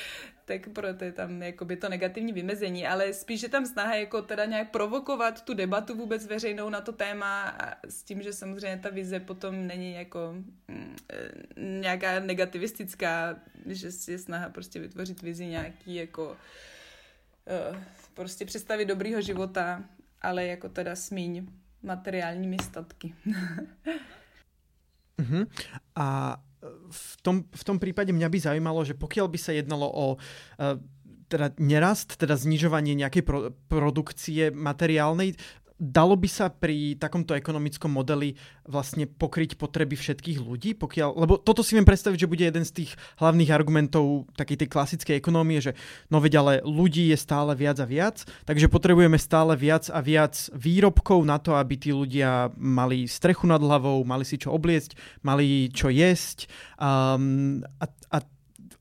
Tak 0.44 0.68
proto 0.68 1.04
je 1.04 1.12
tam 1.12 1.42
jakoby 1.42 1.76
to 1.76 1.88
negativní 1.88 2.32
vymezení, 2.32 2.86
ale 2.86 3.12
spíš 3.12 3.42
je 3.42 3.48
tam 3.48 3.66
snaha 3.66 3.94
jako 3.94 4.22
teda 4.22 4.44
nějak 4.44 4.70
provokovat 4.70 5.44
tu 5.44 5.54
debatu 5.54 5.96
vůbec 5.96 6.26
veřejnou 6.26 6.70
na 6.70 6.80
to 6.80 6.92
téma 6.92 7.48
a 7.48 7.74
s 7.88 8.02
tím, 8.02 8.22
že 8.22 8.32
samozřejmě 8.32 8.78
ta 8.82 8.90
vize 8.90 9.20
potom 9.20 9.66
není 9.66 9.94
jako 9.94 10.34
mm, 10.68 10.96
e, 11.12 11.30
nějaká 11.60 12.20
negativistická, 12.20 13.36
že 13.66 13.88
je 14.08 14.18
snaha 14.18 14.48
prostě 14.48 14.80
vytvořit 14.80 15.22
vizi 15.22 15.46
nějaký 15.46 15.94
jako 15.94 16.36
uh, 17.70 17.76
prostě 18.14 18.44
představy 18.44 18.84
dobrýho 18.84 19.20
života, 19.20 19.84
ale 20.20 20.46
jako 20.46 20.68
teda 20.68 20.96
smíň 20.96 21.46
materiálními 21.82 22.56
statky. 22.62 23.14
uh-huh. 25.18 25.46
A 25.96 26.36
v 26.90 27.12
tom, 27.22 27.46
v 27.54 27.62
tom 27.64 27.78
prípade 27.78 28.10
mňa 28.10 28.28
by 28.28 28.38
zaujímalo, 28.42 28.82
že 28.82 28.98
pokiaľ 28.98 29.26
by 29.30 29.38
sa 29.38 29.54
jednalo 29.54 29.86
o 29.86 30.18
uh, 30.18 30.74
teda 31.28 31.54
nerast, 31.60 32.18
teda 32.18 32.34
znižovanie 32.34 32.98
nejakej 32.98 33.22
pro, 33.22 33.38
produkcie 33.70 34.50
materiálnej, 34.50 35.36
dalo 35.78 36.18
by 36.18 36.26
sa 36.26 36.50
pri 36.50 36.98
takomto 36.98 37.38
ekonomickom 37.38 37.88
modeli 37.88 38.34
vlastne 38.66 39.06
pokryť 39.06 39.54
potreby 39.54 39.94
všetkých 39.94 40.38
ľudí? 40.42 40.74
Pokiaľ, 40.74 41.14
lebo 41.14 41.38
toto 41.38 41.62
si 41.62 41.78
viem 41.78 41.86
predstaviť, 41.86 42.26
že 42.26 42.30
bude 42.30 42.44
jeden 42.44 42.66
z 42.66 42.84
tých 42.84 42.90
hlavných 43.22 43.54
argumentov 43.54 44.26
takej 44.34 44.66
tej 44.66 44.68
klasickej 44.68 45.16
ekonomie, 45.16 45.62
že 45.62 45.78
no 46.10 46.18
veď 46.18 46.34
ale 46.42 46.52
ľudí 46.66 47.14
je 47.14 47.18
stále 47.18 47.54
viac 47.54 47.78
a 47.78 47.86
viac, 47.86 48.26
takže 48.44 48.66
potrebujeme 48.66 49.16
stále 49.16 49.54
viac 49.54 49.86
a 49.88 50.02
viac 50.02 50.34
výrobkov 50.52 51.22
na 51.22 51.38
to, 51.38 51.54
aby 51.54 51.78
tí 51.78 51.94
ľudia 51.94 52.50
mali 52.58 53.06
strechu 53.06 53.46
nad 53.46 53.62
hlavou, 53.62 54.02
mali 54.02 54.26
si 54.26 54.36
čo 54.36 54.50
obliecť, 54.50 55.22
mali 55.22 55.70
čo 55.70 55.88
jesť 55.88 56.50
um, 56.76 57.62
a, 57.78 57.86
a 58.12 58.18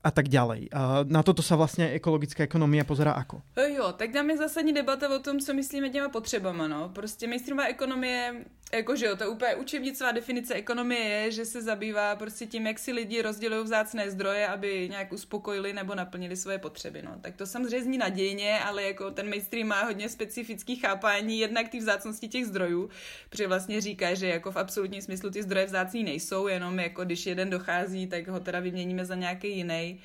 a 0.08 0.10
tak 0.10 0.32
ďalej. 0.32 0.72
Na 1.04 1.20
toto 1.20 1.44
sa 1.44 1.60
vlastně 1.60 1.92
ekologická 2.00 2.48
ekonomia 2.48 2.88
pozerá 2.88 3.12
ako? 3.12 3.44
Jo, 3.60 3.92
tak 3.92 4.14
je 4.14 4.36
zásadní 4.36 4.72
debata 4.72 5.04
o 5.12 5.18
tom, 5.20 5.36
co 5.38 5.54
myslíme 5.54 5.92
těma 5.92 6.08
potřebama, 6.08 6.68
no. 6.68 6.88
Prostě 6.88 7.28
mainstreamová 7.28 7.68
ekonomie, 7.68 8.44
jakože 8.72 9.06
jo, 9.06 9.16
to 9.16 9.30
úplně 9.30 9.54
učebnicová 9.54 10.12
definice 10.12 10.54
ekonomie 10.54 11.04
je, 11.04 11.30
že 11.30 11.44
se 11.44 11.62
zabývá 11.62 12.16
prostě 12.16 12.46
tím, 12.46 12.66
jak 12.66 12.78
si 12.78 12.92
lidi 12.92 13.22
rozdělují 13.22 13.64
vzácné 13.64 14.10
zdroje, 14.10 14.48
aby 14.48 14.88
nějak 14.88 15.12
uspokojili 15.12 15.72
nebo 15.72 15.94
naplnili 15.94 16.36
svoje 16.36 16.58
potřeby, 16.58 17.02
no. 17.02 17.12
Tak 17.20 17.36
to 17.36 17.46
samozřejmě 17.46 17.82
zní 17.82 17.98
nadějně, 17.98 18.58
ale 18.58 18.82
jako 18.82 19.10
ten 19.10 19.28
mainstream 19.28 19.68
má 19.68 19.84
hodně 19.84 20.08
specifický 20.08 20.76
chápání 20.76 21.38
jednak 21.38 21.68
ty 21.68 21.78
vzácnosti 21.78 22.28
těch 22.28 22.46
zdrojů, 22.46 22.90
protože 23.30 23.46
vlastně 23.46 23.80
říká, 23.80 24.14
že 24.14 24.28
jako 24.28 24.52
v 24.52 24.56
absolutním 24.56 25.02
smyslu 25.02 25.30
ty 25.30 25.42
zdroje 25.42 25.66
vzácný 25.66 26.04
nejsou, 26.04 26.48
jenom 26.48 26.78
jako 26.78 27.04
když 27.04 27.26
jeden 27.26 27.50
dochází, 27.50 28.06
tak 28.06 28.28
ho 28.28 28.40
teda 28.40 28.60
vyměníme 28.60 29.04
za 29.04 29.14
nějaký 29.14 29.56
jiný 29.56 29.97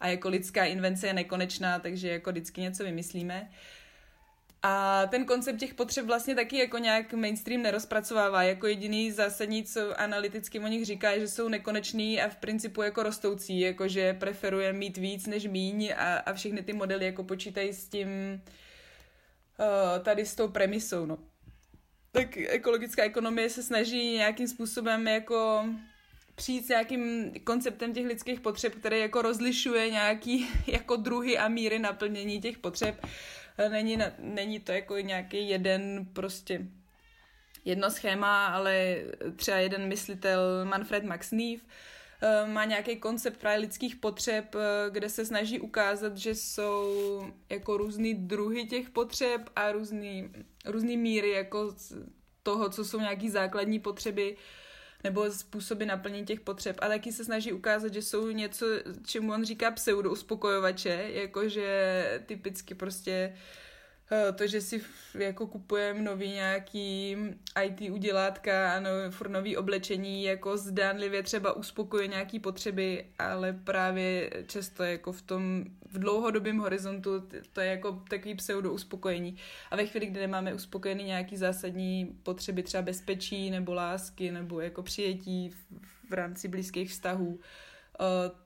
a 0.00 0.08
jako 0.08 0.28
lidská 0.28 0.64
invence 0.64 1.06
je 1.06 1.12
nekonečná, 1.12 1.78
takže 1.78 2.08
jako 2.08 2.30
vždycky 2.30 2.60
něco 2.60 2.84
vymyslíme. 2.84 3.50
A 4.62 5.06
ten 5.06 5.24
koncept 5.24 5.58
těch 5.58 5.74
potřeb 5.74 6.06
vlastně 6.06 6.34
taky 6.34 6.58
jako 6.58 6.78
nějak 6.78 7.12
mainstream 7.12 7.62
nerozpracovává. 7.62 8.42
Jako 8.42 8.66
jediný 8.66 9.12
zásadní, 9.12 9.64
co 9.64 10.00
analyticky 10.00 10.60
o 10.60 10.66
nich 10.66 10.86
říká, 10.86 11.18
že 11.18 11.28
jsou 11.28 11.48
nekonečný 11.48 12.22
a 12.22 12.28
v 12.28 12.36
principu 12.36 12.82
jako 12.82 13.02
rostoucí, 13.02 13.60
jako 13.60 13.88
že 13.88 14.14
preferuje 14.14 14.72
mít 14.72 14.96
víc 14.96 15.26
než 15.26 15.46
míň 15.46 15.92
a, 15.96 16.16
a 16.16 16.32
všechny 16.32 16.62
ty 16.62 16.72
modely 16.72 17.04
jako 17.04 17.24
počítají 17.24 17.72
s 17.72 17.88
tím 17.88 18.08
uh, 19.58 20.02
tady 20.04 20.26
s 20.26 20.34
tou 20.34 20.48
premisou, 20.48 21.06
no. 21.06 21.18
Tak 22.12 22.36
ekologická 22.36 23.02
ekonomie 23.02 23.50
se 23.50 23.62
snaží 23.62 24.12
nějakým 24.12 24.48
způsobem 24.48 25.08
jako 25.08 25.64
přijít 26.38 26.66
s 26.66 26.68
nějakým 26.68 27.32
konceptem 27.44 27.92
těch 27.92 28.06
lidských 28.06 28.40
potřeb, 28.40 28.74
který 28.74 29.00
jako 29.00 29.22
rozlišuje 29.22 29.90
nějaký 29.90 30.48
jako 30.66 30.96
druhy 30.96 31.38
a 31.38 31.48
míry 31.48 31.78
naplnění 31.78 32.40
těch 32.40 32.58
potřeb. 32.58 33.06
Není, 33.68 33.98
není 34.18 34.60
to 34.60 34.72
jako 34.72 34.98
nějaký 34.98 35.48
jeden 35.48 36.06
prostě 36.12 36.66
jedno 37.64 37.90
schéma, 37.90 38.46
ale 38.46 38.96
třeba 39.36 39.56
jeden 39.56 39.88
myslitel 39.88 40.64
Manfred 40.64 41.04
Max 41.04 41.30
Neef 41.32 41.60
eh, 42.22 42.46
má 42.46 42.64
nějaký 42.64 42.96
koncept 42.96 43.36
právě 43.40 43.58
lidských 43.58 43.96
potřeb, 43.96 44.54
eh, 44.54 44.90
kde 44.90 45.08
se 45.08 45.26
snaží 45.26 45.60
ukázat, 45.60 46.16
že 46.16 46.34
jsou 46.34 47.22
jako 47.50 47.76
různý 47.76 48.14
druhy 48.14 48.64
těch 48.64 48.90
potřeb 48.90 49.40
a 49.56 49.72
různý, 49.72 50.30
různý 50.64 50.96
míry 50.96 51.30
jako 51.30 51.74
toho, 52.42 52.68
co 52.68 52.84
jsou 52.84 53.00
nějaký 53.00 53.30
základní 53.30 53.80
potřeby 53.80 54.36
nebo 55.04 55.30
způsoby 55.30 55.84
naplnění 55.84 56.26
těch 56.26 56.40
potřeb. 56.40 56.76
A 56.82 56.88
taky 56.88 57.12
se 57.12 57.24
snaží 57.24 57.52
ukázat, 57.52 57.94
že 57.94 58.02
jsou 58.02 58.30
něco, 58.30 58.66
čemu 59.06 59.32
on 59.32 59.44
říká 59.44 59.70
pseudouspokojovače, 59.70 61.10
jakože 61.12 62.22
typicky 62.26 62.74
prostě 62.74 63.32
uh, 63.32 63.38
to, 64.34 64.46
že 64.46 64.60
si 64.60 64.80
jako 65.14 65.46
kupujeme 65.46 66.02
nový 66.02 66.28
nějaký 66.28 67.16
IT 67.64 67.90
udělátka 67.90 68.74
a 68.74 68.80
no, 68.80 68.90
furt 69.10 69.28
nový 69.28 69.56
oblečení, 69.56 70.24
jako 70.24 70.56
zdánlivě 70.56 71.22
třeba 71.22 71.52
uspokojuje 71.52 72.08
nějaký 72.08 72.40
potřeby, 72.40 73.06
ale 73.18 73.52
právě 73.52 74.30
často 74.46 74.82
jako 74.82 75.12
v 75.12 75.22
tom 75.22 75.64
v 75.90 75.98
dlouhodobém 75.98 76.58
horizontu 76.58 77.28
to 77.52 77.60
je 77.60 77.70
jako 77.70 78.02
takový 78.10 78.34
pseudo 78.34 78.72
uspokojení. 78.72 79.36
A 79.70 79.76
ve 79.76 79.86
chvíli, 79.86 80.06
kdy 80.06 80.20
nemáme 80.20 80.54
uspokojený 80.54 81.04
nějaký 81.04 81.36
zásadní 81.36 82.16
potřeby, 82.22 82.62
třeba 82.62 82.82
bezpečí 82.82 83.50
nebo 83.50 83.74
lásky 83.74 84.30
nebo 84.30 84.60
jako 84.60 84.82
přijetí 84.82 85.50
v, 85.50 85.56
v 86.10 86.12
rámci 86.12 86.48
blízkých 86.48 86.90
vztahů, 86.90 87.40
Eh, 87.40 87.77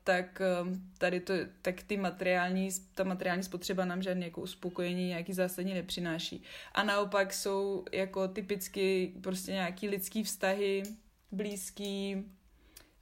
tak 0.05 0.41
eh, 0.41 0.79
tady 0.99 1.21
to, 1.21 1.35
tak 1.63 1.83
ty 1.83 1.97
materiální, 1.97 2.69
ta 2.95 3.05
materiální 3.05 3.43
spotřeba 3.43 3.85
nám 3.85 4.03
žádné 4.03 4.25
jako 4.25 4.41
uspokojení 4.41 5.09
nějaký 5.09 5.33
zásadně 5.33 5.75
nepřináší. 5.75 6.43
A 6.75 6.83
naopak 6.83 7.33
jsou 7.33 7.85
jako 7.93 8.29
typicky 8.29 9.13
prostě 9.23 9.53
nějaký 9.53 9.89
lidský 9.89 10.25
vztahy, 10.25 10.83
blízký, 11.33 12.25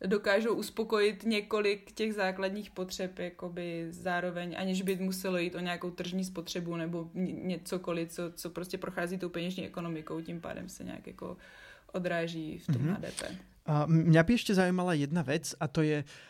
dokážou 0.07 0.54
uspokojit 0.54 1.25
několik 1.25 1.92
těch 1.92 2.14
základních 2.14 2.71
potřeb 2.71 3.19
jakoby 3.19 3.87
zároveň, 3.90 4.57
aniž 4.59 4.83
by 4.83 4.97
muselo 4.97 5.38
jít 5.38 5.54
o 5.54 5.61
nějakou 5.61 5.90
tržní 5.90 6.25
spotřebu 6.25 6.76
nebo 6.76 7.11
něcokoliv, 7.14 8.12
co, 8.12 8.33
co 8.33 8.50
prostě 8.50 8.78
prochází 8.78 9.19
tou 9.19 9.28
peněžní 9.28 9.66
ekonomikou, 9.66 10.21
tím 10.21 10.40
pádem 10.40 10.69
se 10.69 10.85
nějak 10.85 11.07
jako 11.07 11.37
odráží 11.92 12.59
v 12.59 12.66
tom 12.66 12.76
mm-hmm. 12.76 12.95
HDP. 12.95 13.23
A 13.66 13.87
mňa 13.87 14.23
by 14.23 14.35
ešte 14.35 14.54
zaujímala 14.54 14.95
jedna 14.95 15.23
vec 15.23 15.54
a 15.61 15.69
to 15.69 15.83
je, 15.83 16.04
Uh, 16.04 16.29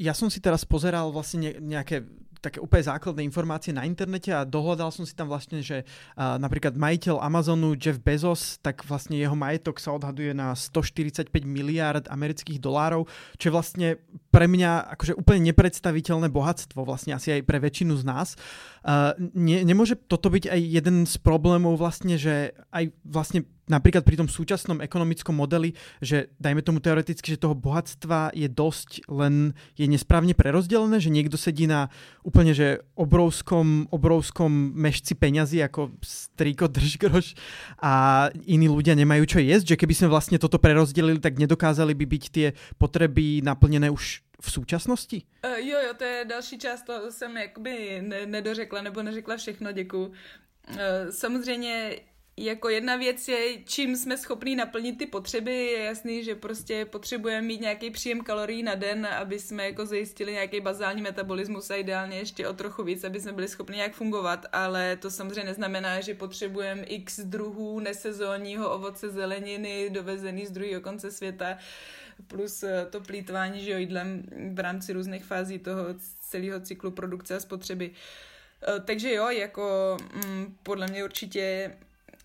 ja 0.00 0.12
som 0.16 0.32
si 0.32 0.40
teraz 0.40 0.64
pozeral 0.64 1.12
vlastne 1.12 1.60
nejaké 1.60 2.06
také 2.40 2.56
úplne 2.58 2.88
základné 2.88 3.22
informácie 3.22 3.70
na 3.70 3.84
internete 3.84 4.32
a 4.32 4.48
dohľadal 4.48 4.88
som 4.88 5.04
si 5.04 5.12
tam 5.12 5.28
vlastne, 5.28 5.60
že 5.60 5.84
uh, 5.84 6.40
napríklad 6.40 6.72
majiteľ 6.72 7.20
Amazonu 7.20 7.76
Jeff 7.76 8.00
Bezos, 8.00 8.56
tak 8.64 8.80
vlastne 8.88 9.20
jeho 9.20 9.36
majetok 9.36 9.76
sa 9.76 9.92
odhaduje 9.92 10.32
na 10.32 10.56
145 10.56 11.28
miliard 11.44 12.08
amerických 12.08 12.58
dolárov, 12.58 13.06
čo 13.36 13.52
je 13.52 13.54
vlastne 13.54 13.88
pre 14.32 14.48
mňa 14.48 14.96
akože 14.96 15.12
úplne 15.20 15.52
nepredstaviteľné 15.52 16.32
bohatstvo, 16.32 16.80
vlastne 16.82 17.12
asi 17.12 17.36
aj 17.36 17.44
pre 17.44 17.60
väčšinu 17.60 18.00
z 18.00 18.04
nás. 18.08 18.40
Uh, 18.80 19.12
ne, 19.36 19.60
nemôže 19.60 20.00
toto 20.00 20.32
byť 20.32 20.48
aj 20.48 20.60
jeden 20.64 21.04
z 21.04 21.14
problémov 21.20 21.76
vlastne, 21.76 22.16
že 22.16 22.56
aj 22.72 22.88
vlastne 23.04 23.44
napríklad 23.70 24.02
pri 24.02 24.18
tom 24.18 24.26
súčasnom 24.26 24.82
ekonomickom 24.82 25.32
modeli, 25.32 25.78
že 26.02 26.34
dajme 26.42 26.60
tomu 26.60 26.82
teoreticky, 26.82 27.32
že 27.32 27.40
toho 27.40 27.54
bohatstva 27.54 28.34
je 28.34 28.50
dosť, 28.50 29.06
len 29.06 29.54
je 29.78 29.86
nesprávne 29.86 30.34
prerozdelené, 30.34 30.98
že 30.98 31.14
niekto 31.14 31.38
sedí 31.38 31.70
na 31.70 31.88
úplne 32.26 32.52
že 32.52 32.82
obrovskom, 32.98 33.86
obrovskom 33.94 34.50
mešci 34.74 35.14
peňazí 35.14 35.62
ako 35.62 35.94
strýko 36.02 36.66
držgroš 36.66 37.38
a 37.78 38.26
iní 38.44 38.66
ľudia 38.66 38.98
nemajú 38.98 39.24
čo 39.30 39.38
jesť, 39.38 39.76
že 39.76 39.78
keby 39.80 39.94
sme 39.94 40.12
vlastne 40.12 40.36
toto 40.42 40.58
prerozdelili, 40.58 41.22
tak 41.22 41.38
nedokázali 41.38 41.94
by 41.94 42.04
byť 42.04 42.24
tie 42.34 42.46
potreby 42.76 43.40
naplnené 43.46 43.88
už 43.88 44.26
v 44.40 44.48
současnosti? 44.50 45.22
Uh, 45.44 45.60
jo, 45.60 45.78
jo, 45.86 45.94
to 45.94 46.04
je 46.04 46.24
další 46.24 46.58
část, 46.58 46.82
to 46.82 47.12
jsem 47.12 47.36
jakoby 47.36 48.02
ne- 48.02 48.26
nedořekla 48.26 48.82
nebo 48.82 49.02
neřekla 49.02 49.36
všechno, 49.36 49.72
děkuju. 49.72 50.06
Uh, 50.06 50.76
samozřejmě 51.10 52.00
jako 52.44 52.68
jedna 52.68 52.96
věc 52.96 53.28
je, 53.28 53.38
čím 53.64 53.96
jsme 53.96 54.16
schopní 54.16 54.56
naplnit 54.56 54.98
ty 54.98 55.06
potřeby. 55.06 55.56
Je 55.56 55.84
jasný, 55.84 56.24
že 56.24 56.34
prostě 56.34 56.84
potřebujeme 56.84 57.46
mít 57.46 57.60
nějaký 57.60 57.90
příjem 57.90 58.20
kalorií 58.20 58.62
na 58.62 58.74
den, 58.74 59.06
aby 59.06 59.38
jsme 59.38 59.64
jako 59.64 59.86
zajistili 59.86 60.32
nějaký 60.32 60.60
bazální 60.60 61.02
metabolismus 61.02 61.70
a 61.70 61.74
ideálně 61.74 62.16
ještě 62.16 62.48
o 62.48 62.52
trochu 62.52 62.82
víc, 62.82 63.04
aby 63.04 63.20
jsme 63.20 63.32
byli 63.32 63.48
schopni 63.48 63.76
nějak 63.76 63.92
fungovat, 63.92 64.46
ale 64.52 64.96
to 64.96 65.10
samozřejmě 65.10 65.44
neznamená, 65.44 66.00
že 66.00 66.14
potřebujeme 66.14 66.82
x 66.82 67.20
druhů 67.20 67.80
nesezónního 67.80 68.74
ovoce 68.74 69.10
zeleniny 69.10 69.90
dovezený 69.90 70.46
z 70.46 70.50
druhého 70.50 70.80
konce 70.80 71.10
světa 71.10 71.58
plus 72.26 72.62
eh, 72.62 72.86
to 72.90 73.00
plítvání 73.00 73.64
že 73.64 73.80
jídlem 73.80 74.22
v 74.54 74.58
rámci 74.58 74.92
různých 74.92 75.24
fází 75.24 75.58
toho 75.58 75.84
celého 76.20 76.60
cyklu 76.60 76.90
produkce 76.90 77.36
a 77.36 77.40
spotřeby. 77.40 77.90
Eh, 78.68 78.80
takže 78.80 79.14
jo, 79.14 79.28
jako 79.28 79.96
mm, 80.14 80.56
podle 80.62 80.86
mě 80.86 81.04
určitě 81.04 81.72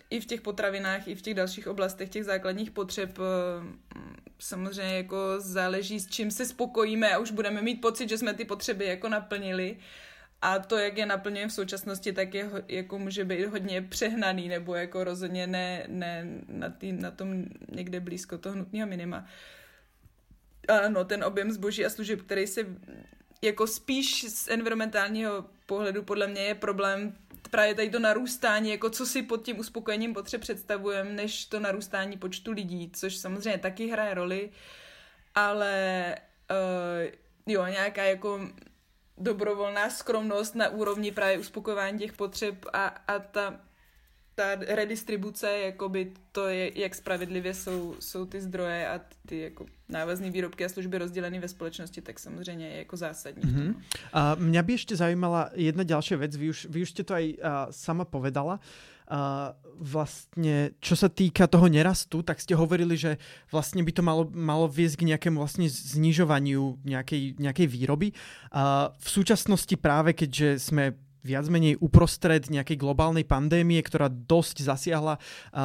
i 0.10 0.20
v 0.20 0.26
těch 0.26 0.42
potravinách, 0.42 1.08
i 1.08 1.16
v 1.16 1.22
těch 1.22 1.34
dalších 1.34 1.68
oblastech 1.68 2.10
těch 2.10 2.26
základních 2.26 2.72
potřeb 2.72 3.20
eh, 3.20 4.04
samozřejmě 4.40 4.98
jako 4.98 5.18
záleží, 5.38 6.00
s 6.00 6.08
čím 6.08 6.32
se 6.32 6.46
spokojíme 6.46 7.14
a 7.14 7.18
už 7.18 7.32
budeme 7.32 7.62
mít 7.62 7.82
pocit, 7.82 8.10
že 8.10 8.18
jsme 8.18 8.34
ty 8.34 8.46
potřeby 8.46 8.86
jako 8.86 9.10
naplnili. 9.10 9.78
A 10.42 10.60
to, 10.60 10.78
jak 10.78 10.98
je 10.98 11.06
naplňujeme 11.06 11.50
v 11.50 11.54
současnosti, 11.54 12.14
tak 12.14 12.34
je, 12.34 12.50
jako 12.68 13.00
může 13.00 13.26
být 13.26 13.46
hodně 13.46 13.82
přehnaný, 13.82 14.48
nebo 14.48 14.76
jako 14.76 15.04
rozhodně 15.04 15.48
ne, 15.48 15.86
ne 15.88 16.28
na, 16.48 16.70
tý, 16.70 16.92
na 16.92 17.12
tom 17.12 17.46
někde 17.72 18.00
blízko 18.00 18.38
toho 18.38 18.56
nutného 18.56 18.88
minima. 18.88 19.26
Ano, 20.68 21.06
ten 21.06 21.24
objem 21.24 21.52
zboží 21.52 21.86
a 21.86 21.90
služeb, 21.90 22.22
který 22.22 22.48
se 22.48 22.66
jako 23.42 23.68
spíš 23.68 24.26
z 24.30 24.48
environmentálního 24.48 25.46
pohledu 25.66 26.04
podle 26.04 26.28
mě 26.28 26.42
je 26.42 26.56
problém 26.56 27.18
právě 27.50 27.76
tady 27.76 27.90
to 27.90 28.00
narůstání, 28.00 28.72
jako 28.72 28.90
co 28.90 29.06
si 29.06 29.22
pod 29.22 29.44
tím 29.44 29.60
uspokojením 29.60 30.14
potřeb 30.14 30.42
představujeme, 30.42 31.10
než 31.12 31.46
to 31.46 31.60
narůstání 31.60 32.18
počtu 32.18 32.52
lidí, 32.52 32.92
což 32.94 33.18
samozřejmě 33.18 33.58
taky 33.58 33.88
hraje 33.88 34.14
roli, 34.14 34.50
ale 35.36 36.16
uh, 36.52 37.14
jo, 37.46 37.66
nějaká 37.66 38.04
jako 38.04 38.40
dobrovolná 39.18 39.90
skromnost 39.90 40.56
na 40.56 40.70
úrovni 40.70 41.12
právě 41.12 41.38
uspokojování 41.38 42.00
těch 42.00 42.14
potřeb 42.14 42.66
a, 42.74 42.86
a 42.88 43.20
ta 43.20 43.60
ta 44.36 44.56
redistribuce, 44.56 45.60
jakoby 45.60 46.12
to 46.32 46.48
je, 46.48 46.80
jak 46.80 46.96
spravedlivě 46.96 47.54
jsou, 47.54 47.96
jsou 48.00 48.26
ty 48.26 48.42
zdroje 48.42 48.88
a 48.88 49.02
ty 49.26 49.40
jako 49.40 49.66
návazné 49.90 50.30
výrobky 50.32 50.66
a 50.66 50.70
služby 50.70 50.98
rozdělené 50.98 51.40
ve 51.40 51.48
společnosti, 51.48 52.02
tak 52.02 52.20
samozřejmě 52.20 52.68
je 52.68 52.78
jako 52.78 52.98
zásadní. 52.98 53.44
Mm-hmm. 53.44 53.76
A 54.14 54.36
mě 54.36 54.64
by 54.64 54.74
ještě 54.74 54.96
zajímala 54.96 55.50
jedna 55.54 55.84
další 55.84 56.16
věc, 56.16 56.36
vy 56.38 56.50
už, 56.50 56.68
vy 56.70 56.82
už 56.82 56.90
jste 56.90 57.04
to 57.04 57.14
aj 57.14 57.34
a, 57.44 57.68
sama 57.72 58.06
povedala, 58.06 58.60
a 59.08 59.54
vlastne, 59.78 60.74
čo 60.82 60.98
sa 60.98 61.14
týka 61.14 61.46
toho 61.46 61.70
nerastu, 61.70 62.26
tak 62.26 62.42
ste 62.42 62.58
hovorili, 62.58 62.98
že 62.98 63.22
vlastne 63.54 63.86
by 63.86 63.92
to 63.94 64.02
malo, 64.02 64.26
malo 64.34 64.66
viesť 64.66 64.98
k 64.98 65.08
nejakému 65.14 65.38
vlastne 65.38 65.70
znižovaniu 65.70 66.82
nejakej, 66.82 67.38
nejakej 67.38 67.68
výroby. 67.70 68.18
A 68.50 68.90
v 68.98 69.10
súčasnosti 69.10 69.78
práve, 69.78 70.18
keďže 70.18 70.58
sme 70.58 70.98
viac 71.26 71.50
menej 71.50 71.82
uprostred 71.82 72.46
nejakej 72.54 72.78
globálnej 72.78 73.26
pandémie, 73.26 73.82
ktorá 73.82 74.14
dosť 74.14 74.62
zasiahla 74.62 75.18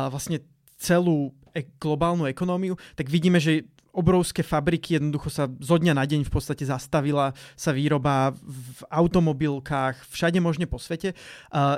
vlastne 0.09 0.41
celú 0.81 1.37
e- 1.53 1.69
globálnu 1.77 2.25
ekonómiu, 2.25 2.81
tak 2.97 3.13
vidíme, 3.13 3.37
že 3.37 3.69
obrovské 3.91 4.47
fabriky, 4.47 4.97
jednoducho 4.97 5.29
sa 5.35 5.51
zo 5.51 5.77
dňa 5.77 5.99
na 5.99 6.07
deň 6.07 6.23
v 6.23 6.33
podstate 6.33 6.63
zastavila 6.63 7.35
sa 7.59 7.75
výroba 7.75 8.31
v 8.39 8.81
automobilkách, 8.87 10.07
všade 10.07 10.39
možne 10.39 10.71
po 10.71 10.79
svete. 10.79 11.13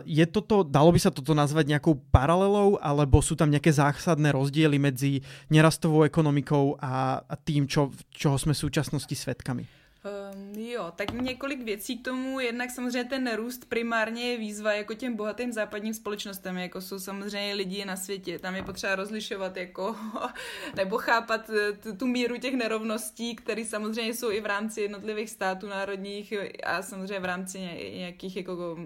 Je 0.05 0.25
toto, 0.29 0.61
dalo 0.61 0.93
by 0.93 1.01
sa 1.01 1.09
toto 1.09 1.33
nazvať 1.33 1.73
nejakou 1.73 1.97
paralelou, 2.12 2.77
alebo 2.85 3.25
sú 3.25 3.33
tam 3.33 3.49
nejaké 3.49 3.73
zásadné 3.73 4.29
rozdiely 4.29 4.77
medzi 4.77 5.25
nerastovou 5.49 6.05
ekonomikou 6.05 6.77
a, 6.85 7.25
a 7.25 7.35
tým, 7.41 7.65
čo, 7.65 7.89
čoho 8.12 8.37
sme 8.37 8.53
v 8.53 8.62
súčasnosti 8.69 9.17
svetkami? 9.17 9.82
Um, 10.04 10.59
jo, 10.59 10.92
tak 10.97 11.12
několik 11.12 11.62
věcí 11.62 11.99
k 11.99 12.04
tomu. 12.04 12.40
Jednak 12.40 12.71
samozřejmě 12.71 13.04
ten 13.04 13.35
růst 13.37 13.68
primárně 13.68 14.23
je 14.23 14.38
výzva 14.38 14.73
jako 14.73 14.94
těm 14.94 15.16
bohatým 15.16 15.52
západním 15.52 15.94
společnostem, 15.94 16.56
jako 16.56 16.80
jsou 16.80 16.99
samozřejmě 16.99 17.54
lidi 17.54 17.85
na 17.85 17.97
světě. 17.97 18.38
Tam 18.38 18.54
je 18.54 18.62
potřeba 18.62 18.94
rozlišovat 18.94 19.56
jako, 19.56 19.97
nebo 20.76 20.99
chápat 20.99 21.50
eh, 21.50 21.92
tu 21.92 22.06
míru 22.06 22.37
těch 22.37 22.54
nerovností, 22.54 23.37
které 23.37 23.64
samozřejmě 23.64 24.14
jsou 24.14 24.30
i 24.30 24.40
v 24.40 24.47
rámci 24.47 24.80
jednotlivých 24.80 25.30
států 25.30 25.66
národních 25.68 26.35
a 26.64 26.82
samozřejmě 26.82 27.21
v 27.21 27.25
rámci 27.25 27.59
nějakých 27.94 28.37
jako 28.37 28.78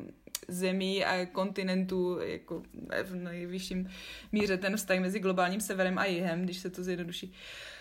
zemí 0.48 1.04
a 1.04 1.26
kontinentů 1.26 2.18
jako 2.20 2.62
v 3.04 3.14
nejvyšším 3.14 3.90
míře 4.32 4.56
ten 4.56 4.76
vztah 4.76 4.98
mezi 4.98 5.20
globálním 5.20 5.60
severem 5.60 5.98
a 5.98 6.04
jihem, 6.04 6.42
když 6.42 6.58
se 6.58 6.70
to 6.70 6.82
zjednoduší. 6.82 7.26
Uh, 7.26 7.75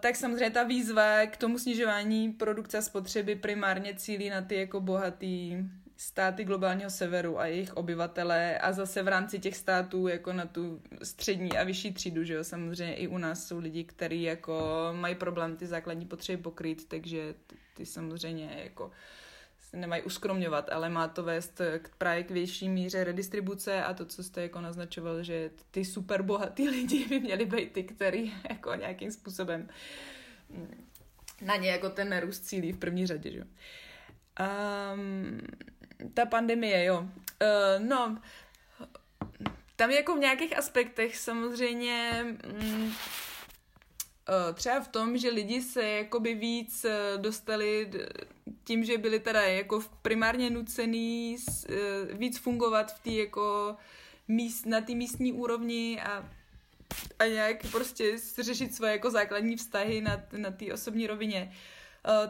tak 0.00 0.16
samozřejmě 0.16 0.50
ta 0.50 0.62
výzva 0.62 1.26
k 1.26 1.36
tomu 1.36 1.58
snižování 1.58 2.32
produkce 2.32 2.78
a 2.78 2.82
spotřeby 2.82 3.36
primárně 3.36 3.94
cílí 3.94 4.30
na 4.30 4.42
ty 4.42 4.54
jako 4.54 4.80
bohatý 4.80 5.56
státy 5.96 6.44
globálního 6.44 6.90
severu 6.90 7.38
a 7.40 7.46
jejich 7.46 7.76
obyvatele 7.76 8.58
a 8.58 8.72
zase 8.72 9.02
v 9.02 9.08
rámci 9.08 9.38
těch 9.38 9.56
států 9.56 10.08
jako 10.08 10.32
na 10.32 10.46
tu 10.46 10.82
střední 11.02 11.58
a 11.58 11.64
vyšší 11.64 11.92
třídu, 11.92 12.24
že 12.24 12.34
jo, 12.34 12.44
samozřejmě 12.44 12.94
i 12.94 13.06
u 13.06 13.18
nás 13.18 13.46
jsou 13.46 13.58
lidi, 13.58 13.84
kteří 13.84 14.22
jako 14.22 14.88
mají 14.92 15.14
problém 15.14 15.56
ty 15.56 15.66
základní 15.66 16.06
potřeby 16.06 16.42
pokrýt, 16.42 16.88
takže 16.88 17.34
ty, 17.46 17.56
ty 17.74 17.86
samozřejmě 17.86 18.60
jako 18.64 18.86
uh, 18.86 18.92
nemají 19.72 20.02
uskromňovat, 20.02 20.68
ale 20.72 20.88
má 20.88 21.08
to 21.08 21.22
vést 21.22 21.60
k, 21.78 21.90
právě 21.98 22.22
k 22.22 22.30
větší 22.30 22.68
míře 22.68 23.04
redistribuce 23.04 23.84
a 23.84 23.94
to, 23.94 24.04
co 24.04 24.22
jste 24.22 24.42
jako 24.42 24.60
naznačoval, 24.60 25.22
že 25.22 25.50
ty 25.70 25.84
super 25.84 26.22
bohatý 26.22 26.68
lidi 26.68 27.08
by 27.08 27.20
měli 27.20 27.46
být 27.46 27.72
ty, 27.72 27.82
který 27.82 28.34
jako 28.50 28.74
nějakým 28.74 29.12
způsobem 29.12 29.68
mm, 30.50 30.86
na 31.42 31.56
ně 31.56 31.70
jako 31.70 31.90
ten 31.90 32.08
nerůst 32.08 32.46
cílí 32.46 32.72
v 32.72 32.78
první 32.78 33.06
řadě, 33.06 33.30
že? 33.30 33.44
Um, 34.94 35.40
ta 36.14 36.26
pandemie, 36.26 36.84
jo. 36.84 37.00
Uh, 37.00 37.86
no, 37.86 38.18
tam 39.76 39.90
jako 39.90 40.16
v 40.16 40.18
nějakých 40.18 40.58
aspektech 40.58 41.16
samozřejmě 41.16 42.24
Eh, 42.44 42.90
třeba 44.54 44.80
v 44.80 44.88
tom, 44.88 45.18
že 45.18 45.30
lidi 45.30 45.62
se 45.62 45.88
jakoby 45.88 46.34
víc 46.34 46.84
eh, 46.84 47.18
dostali 47.18 47.90
tím, 48.64 48.84
že 48.84 48.98
byli 48.98 49.20
teda 49.20 49.42
jako 49.42 49.82
primárně 50.02 50.50
nucený 50.50 51.36
eh, 51.68 51.74
víc 52.12 52.38
fungovat 52.38 52.94
v 52.94 53.00
té 53.00 53.10
jako 53.10 53.76
míst, 54.28 54.66
na 54.66 54.80
té 54.80 54.94
místní 54.94 55.32
úrovni 55.32 56.00
a, 56.00 56.28
a 57.18 57.26
nějak 57.26 57.70
prostě 57.70 58.16
řešit 58.38 58.74
svoje 58.74 58.92
jako 58.92 59.10
základní 59.10 59.56
vztahy 59.56 60.00
na, 60.00 60.22
na 60.36 60.50
té 60.50 60.72
osobní 60.72 61.06
rovině. 61.06 61.52
Uh, 61.52 61.54
Eh, 61.54 61.77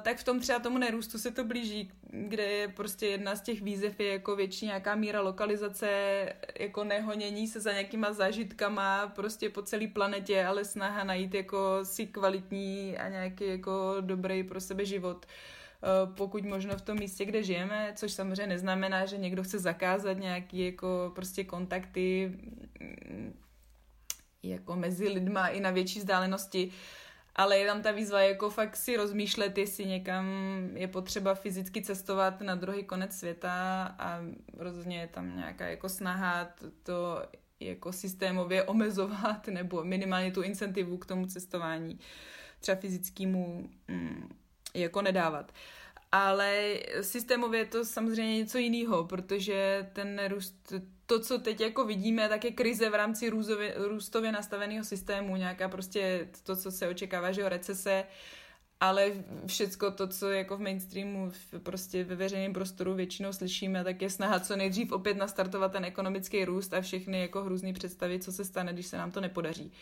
tak 0.03 0.19
v 0.19 0.25
tom 0.25 0.41
třeba 0.41 0.59
tomu 0.59 0.79
nerůstu 0.79 1.19
se 1.19 1.31
to 1.31 1.45
blíží, 1.45 1.91
kde 2.11 2.43
je 2.43 2.69
prostě 2.69 3.07
jedna 3.07 3.37
z 3.37 3.41
těch 3.41 3.63
výzev 3.63 4.01
je 4.01 4.13
jako 4.13 4.37
větší 4.37 4.67
nějaká 4.67 4.95
míra 4.95 5.21
lokalizace, 5.21 5.89
jako 6.61 6.85
nehonění 6.85 7.49
se 7.49 7.61
za 7.61 7.73
nějakýma 7.73 8.13
zážitkama 8.13 9.07
prostě 9.07 9.51
po 9.51 9.63
celé 9.63 9.87
planetě, 9.87 10.45
ale 10.45 10.65
snaha 10.65 11.05
najít 11.05 11.35
jako 11.35 11.79
si 11.83 12.07
kvalitní 12.07 12.99
a 12.99 13.09
nějaký 13.09 13.47
jako 13.47 13.97
dobrý 14.01 14.45
pro 14.45 14.61
sebe 14.61 14.85
život. 14.85 15.27
Eh, 15.83 16.13
pokud 16.15 16.45
možno 16.45 16.77
v 16.77 16.83
tom 16.83 16.99
místě, 16.99 17.25
kde 17.25 17.43
žijeme, 17.43 17.93
což 17.97 18.13
samozřejmě 18.13 18.47
neznamená, 18.47 19.07
že 19.07 19.19
někdo 19.19 19.43
chce 19.43 19.59
zakázat 19.59 20.19
nějaký 20.19 20.67
jako 20.67 21.13
prostě 21.15 21.45
kontakty 21.45 22.33
mm, 22.81 23.35
jako 24.43 24.77
mezi 24.77 25.09
lidma 25.09 25.49
i 25.49 25.61
na 25.61 25.71
větší 25.71 25.99
vzdálenosti, 25.99 26.71
ale 27.39 27.59
je 27.59 27.67
tam 27.67 27.83
ta 27.83 27.91
výzva 27.91 28.21
jako 28.21 28.51
fakt 28.51 28.77
si 28.77 28.97
rozmýšlet, 28.97 29.59
jestli 29.59 29.87
někam 29.87 30.27
je 30.75 30.89
potřeba 30.89 31.35
fyzicky 31.35 31.83
cestovat 31.83 32.41
na 32.41 32.55
druhý 32.55 32.85
konec 32.85 33.19
světa 33.19 33.85
a 33.99 34.21
rozhodně 34.57 35.01
je 35.01 35.07
tam 35.07 35.37
nějaká 35.37 35.67
jako 35.67 35.89
snaha 35.89 36.49
to, 36.83 37.23
jako 37.61 37.93
systémově 37.93 38.63
omezovat 38.63 39.47
nebo 39.49 39.85
minimálně 39.85 40.33
tu 40.33 40.43
incentivu 40.43 40.99
k 40.99 41.07
tomu 41.07 41.27
cestování 41.27 41.99
třeba 42.61 42.81
fyzickému 42.81 43.71
mm, 43.89 44.37
jako 44.75 45.03
nedávat. 45.03 45.53
Ale 46.13 46.75
systémově 47.01 47.61
je 47.61 47.67
to 47.67 47.85
samozřejmě 47.85 48.37
něco 48.37 48.59
jiného, 48.59 49.05
protože 49.05 49.91
ten 49.93 50.21
růst 50.29 50.73
to, 51.09 51.21
co 51.21 51.39
teď 51.39 51.61
jako 51.61 51.85
vidíme, 51.85 52.29
tak 52.29 52.45
je 52.45 52.53
krize 52.53 52.91
v 52.91 52.95
rámci 52.95 53.31
růzově, 53.31 53.75
růstově 53.77 54.33
nastaveného 54.33 54.85
systému, 54.85 55.37
nějaká 55.37 55.69
prostě 55.69 56.29
to, 56.43 56.57
co 56.57 56.71
se 56.71 56.89
očekává, 56.89 57.33
že 57.33 57.41
jo, 57.41 57.49
recese, 57.49 58.05
ale 58.81 59.13
všecko 59.47 59.91
to, 59.91 60.07
co 60.07 60.31
jako 60.31 60.57
v 60.57 60.61
mainstreamu 60.61 61.31
v, 61.31 61.59
prostě 61.63 62.05
ve 62.05 62.17
veřejném 62.17 62.53
prostoru 62.53 62.95
většinou 62.95 63.33
slyšíme, 63.33 63.85
tak 63.85 64.03
je 64.03 64.11
snaha 64.11 64.41
co 64.41 64.57
nejdřív 64.57 64.93
opět 64.93 65.17
nastartovat 65.17 65.73
ten 65.73 65.85
ekonomický 65.85 66.45
růst 66.45 66.75
a 66.75 66.81
všechny 66.81 67.21
jako 67.21 67.45
hrůzný 67.45 67.73
představy, 67.73 68.19
co 68.19 68.33
se 68.33 68.45
stane, 68.45 68.73
když 68.73 68.87
se 68.87 68.97
nám 68.97 69.11
to 69.11 69.21
nepodaří. 69.21 69.73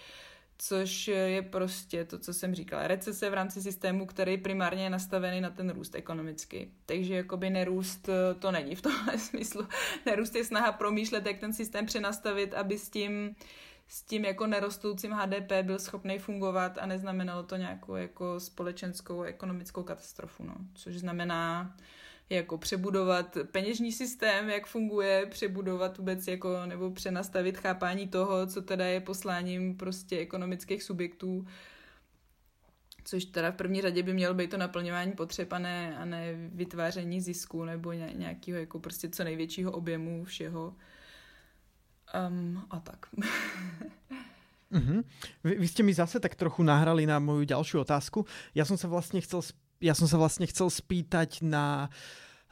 Což 0.58 1.08
je 1.08 1.42
prostě 1.42 2.04
to, 2.04 2.18
co 2.18 2.34
jsem 2.34 2.54
říkala. 2.54 2.86
Recese 2.86 3.30
v 3.30 3.34
rámci 3.34 3.62
systému, 3.62 4.06
který 4.06 4.38
primárně 4.38 4.82
je 4.82 4.90
nastavený 4.90 5.40
na 5.40 5.50
ten 5.50 5.70
růst 5.70 5.94
ekonomicky. 5.94 6.70
Takže 6.86 7.14
jakoby 7.14 7.50
nerůst 7.50 8.08
eh, 8.08 8.34
to 8.34 8.50
není 8.50 8.74
v 8.74 8.82
tomhle 8.82 9.18
smyslu. 9.28 9.68
Nerůst 10.06 10.34
je 10.34 10.44
snaha 10.44 10.72
promýšlet, 10.72 11.26
jak 11.26 11.38
ten 11.38 11.52
systém 11.52 11.86
přenastavit, 11.86 12.54
aby 12.54 12.78
s 12.78 12.90
tím 12.90 13.36
s 13.88 14.02
tím 14.02 14.24
jako 14.24 14.46
nerostoucím 14.46 15.12
HDP 15.12 15.52
byl 15.62 15.78
schopný 15.78 16.18
fungovat 16.18 16.78
a 16.78 16.86
neznamenalo 16.86 17.42
to 17.42 17.56
nějakou 17.56 17.94
jako 17.94 18.40
společenskou 18.40 19.22
ekonomickou 19.22 19.82
katastrofu, 19.82 20.44
no. 20.44 20.54
Což 20.74 20.96
znamená 20.96 21.76
jako 22.30 22.58
přebudovat 22.58 23.38
peněžní 23.52 23.92
systém, 23.92 24.48
jak 24.48 24.66
funguje, 24.66 25.26
přebudovat 25.26 25.98
vůbec 25.98 26.26
jako, 26.26 26.66
nebo 26.66 26.90
přenastavit 26.90 27.58
chápání 27.58 28.08
toho, 28.08 28.46
co 28.46 28.62
teda 28.62 28.86
je 28.86 29.00
posláním 29.00 29.76
prostě 29.76 30.18
ekonomických 30.18 30.82
subjektů, 30.82 31.46
což 33.04 33.24
teda 33.24 33.50
v 33.50 33.54
první 33.56 33.82
řadě 33.82 34.02
by 34.02 34.14
mělo 34.14 34.34
být 34.34 34.50
to 34.50 34.56
naplňování 34.56 35.12
potřeb 35.12 35.52
a 35.52 35.58
ne, 35.58 35.96
a 35.96 36.04
ne 36.04 36.34
vytváření 36.52 37.20
zisku 37.20 37.64
nebo 37.64 37.92
nějakého 37.92 38.58
jako 38.58 38.78
prostě 38.78 39.08
co 39.08 39.24
největšího 39.24 39.72
objemu 39.72 40.24
všeho. 40.24 40.74
Um, 42.28 42.62
a 42.70 42.80
tak. 42.80 43.06
Mm-hmm. 44.72 45.04
Vy, 45.44 45.54
vy 45.58 45.68
ste 45.68 45.82
mi 45.82 45.94
zase 45.94 46.20
tak 46.20 46.34
trochu 46.34 46.62
nahrali 46.62 47.06
na 47.06 47.22
moju 47.22 47.46
ďalšiu 47.46 47.86
otázku. 47.86 48.26
Ja 48.50 48.66
som 48.66 48.74
sa 48.74 48.90
vlastne 48.90 49.22
chcel 49.22 49.46
ja 49.80 49.92
som 49.92 50.08
sa 50.08 50.16
vlastne 50.16 50.48
chcel 50.48 50.68
spýtať 50.72 51.44
na 51.44 51.92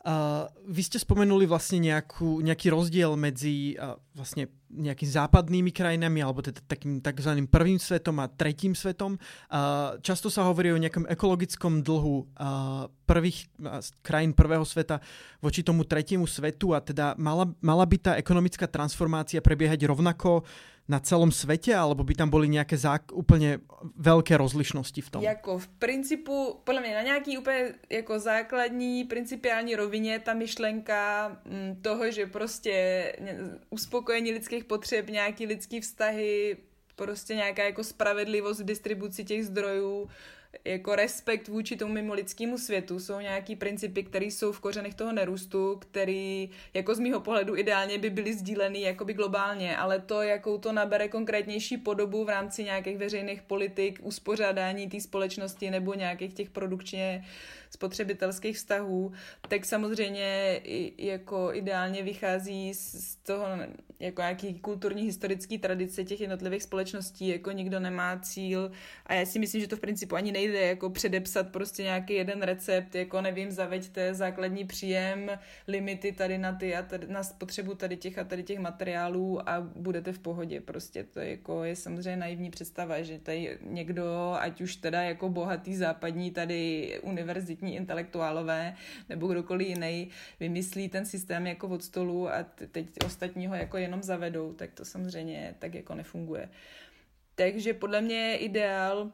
Uh, 0.05 0.45
vy 0.69 0.85
ste 0.85 1.01
spomenuli 1.01 1.49
vlastne 1.49 1.81
nejakú, 1.81 2.45
nejaký 2.45 2.69
rozdiel 2.69 3.17
medzi 3.17 3.73
uh, 3.81 3.97
vlastne 4.13 4.53
nejakými 4.69 5.09
západnými 5.09 5.73
krajinami 5.73 6.21
alebo 6.21 6.45
teda 6.45 6.61
takým 6.61 7.01
takzvaným 7.01 7.49
prvým 7.49 7.81
svetom 7.81 8.21
a 8.21 8.29
tretím 8.29 8.77
svetom. 8.77 9.17
Uh, 9.49 9.97
často 10.05 10.29
sa 10.29 10.45
hovorí 10.45 10.77
o 10.77 10.83
nejakom 10.83 11.09
ekologickom 11.09 11.81
dlhu 11.81 12.17
uh, 12.21 12.85
prvých 13.09 13.49
uh, 13.65 13.81
krajín 14.05 14.37
prvého 14.37 14.69
sveta 14.69 15.01
voči 15.41 15.65
tomu 15.65 15.89
tretiemu 15.89 16.29
svetu 16.29 16.77
a 16.77 16.85
teda 16.85 17.17
mala, 17.17 17.49
mala 17.65 17.89
by 17.89 17.97
tá 17.97 18.13
ekonomická 18.21 18.69
transformácia 18.69 19.41
prebiehať 19.41 19.89
rovnako 19.89 20.45
na 20.89 21.01
celom 21.01 21.33
světě, 21.33 21.75
alebo 21.77 22.05
by 22.05 22.15
tam 22.15 22.31
byly 22.31 22.49
nějaké 22.49 22.77
zák- 22.77 23.13
úplně 23.13 23.59
velké 23.97 24.37
rozlišnosti 24.37 25.01
v 25.01 25.11
tom? 25.11 25.23
Jako 25.23 25.59
v 25.59 25.69
principu, 25.69 26.61
podle 26.65 26.81
mě 26.81 26.95
na 26.95 27.03
nějaký 27.03 27.39
úplně 27.39 27.75
jako 27.91 28.19
základní 28.19 29.05
principiální 29.05 29.77
rovině 29.77 30.19
ta 30.19 30.35
myšlenka 30.35 31.29
mm, 31.45 31.83
toho, 31.83 32.11
že 32.11 32.27
prostě 32.27 32.73
uspokojení 33.71 34.33
lidských 34.33 34.65
potřeb, 34.65 35.11
nějaký 35.11 35.47
lidský 35.47 35.81
vztahy, 35.81 36.57
prostě 36.97 37.35
nějaká 37.35 37.65
jako 37.65 37.85
spravedlivost 37.85 38.61
v 38.61 38.65
distribuci 38.65 39.25
těch 39.25 39.47
zdrojů, 39.47 40.09
jako 40.65 40.95
respekt 40.95 41.49
vůči 41.49 41.77
tomu 41.77 41.93
mimo 41.93 42.15
lidskému 42.15 42.59
světu. 42.59 43.01
Jsou 43.01 43.21
nějaký 43.21 43.57
principy, 43.57 44.03
které 44.03 44.27
jsou 44.27 44.53
v 44.53 44.61
kořenech 44.61 44.95
toho 44.95 45.13
nerůstu, 45.13 45.77
který 45.77 46.51
jako 46.75 46.95
z 46.95 46.99
mýho 46.99 47.21
pohledu 47.21 47.57
ideálně 47.57 47.99
by 47.99 48.11
byly 48.11 48.35
sdíleny 48.35 48.81
jakoby 48.81 49.15
globálně, 49.15 49.77
ale 49.77 49.99
to, 49.99 50.23
jakou 50.23 50.59
to 50.59 50.73
nabere 50.73 51.09
konkrétnější 51.09 51.77
podobu 51.77 52.25
v 52.25 52.29
rámci 52.29 52.65
nějakých 52.65 52.99
veřejných 52.99 53.43
politik, 53.43 53.99
uspořádání 54.03 54.89
té 54.89 55.01
společnosti 55.01 55.71
nebo 55.71 55.95
nějakých 55.95 56.35
těch 56.35 56.51
produkčně 56.51 57.25
spotřebitelských 57.75 58.57
vztahů, 58.57 59.13
tak 59.49 59.65
samozřejmě 59.65 60.61
jako 60.99 61.51
ideálně 61.53 62.03
vychází 62.03 62.75
z 62.75 63.17
toho 63.17 63.47
jako 64.01 64.23
nějaký 64.23 64.55
kulturní 64.55 65.03
historický 65.03 65.59
tradice 65.59 66.05
těch 66.05 66.21
jednotlivých 66.21 66.63
společností, 66.63 67.29
jako 67.29 67.51
nikdo 67.51 67.81
nemá 67.81 68.19
cíl 68.19 68.71
a 69.07 69.15
já 69.15 69.27
si 69.27 69.39
myslím, 69.39 69.61
že 69.61 69.69
to 69.69 69.77
v 69.77 69.81
principu 69.81 70.17
ani 70.17 70.33
nejde 70.33 70.67
jako 70.67 70.91
předepsat 70.91 71.49
prostě 71.49 71.83
nějaký 71.83 72.15
jeden 72.15 72.43
recept, 72.43 72.95
jako 72.95 73.21
nevím, 73.21 73.51
zaveďte 73.51 74.15
základní 74.15 74.65
příjem, 74.65 75.31
limity 75.69 76.13
tady 76.13 76.39
na 76.39 76.53
ty 76.53 76.77
a 76.77 76.83
tady, 76.83 77.07
na 77.09 77.23
spotřebu 77.23 77.75
tady 77.75 77.97
těch 77.97 78.19
a 78.19 78.25
tady 78.25 78.43
těch 78.43 78.59
materiálů 78.59 79.49
a 79.49 79.61
budete 79.61 80.13
v 80.13 80.19
pohodě. 80.19 80.61
Prostě 80.61 81.05
to 81.05 81.21
je, 81.21 81.31
jako, 81.31 81.65
je 81.65 81.77
samozřejmě 81.77 82.17
naivní 82.17 82.51
představa, 82.51 83.03
že 83.03 83.19
tady 83.19 83.59
někdo, 83.63 84.37
ať 84.41 84.61
už 84.61 84.77
teda 84.77 85.03
jako 85.03 85.29
bohatý 85.29 85.77
západní 85.77 86.31
tady 86.31 86.55
univerzitní 87.03 87.64
všichni 87.65 87.77
intelektuálové 87.77 88.77
nebo 89.09 89.27
kdokoliv 89.27 89.69
jiný 89.69 90.11
vymyslí 90.41 90.89
ten 90.89 91.07
systém 91.07 91.47
jako 91.47 91.69
od 91.69 91.83
stolu 91.83 92.29
a 92.29 92.45
teď 92.71 92.87
ostatní 93.07 93.47
ho 93.47 93.55
jako 93.55 93.77
jenom 93.77 94.03
zavedou, 94.03 94.53
tak 94.53 94.73
to 94.75 94.85
samozřejmě 94.85 95.55
tak 95.59 95.75
jako 95.75 95.95
nefunguje. 95.95 96.49
Takže 97.35 97.75
podle 97.75 98.01
mě 98.01 98.17
je 98.17 98.37
ideál 98.37 99.13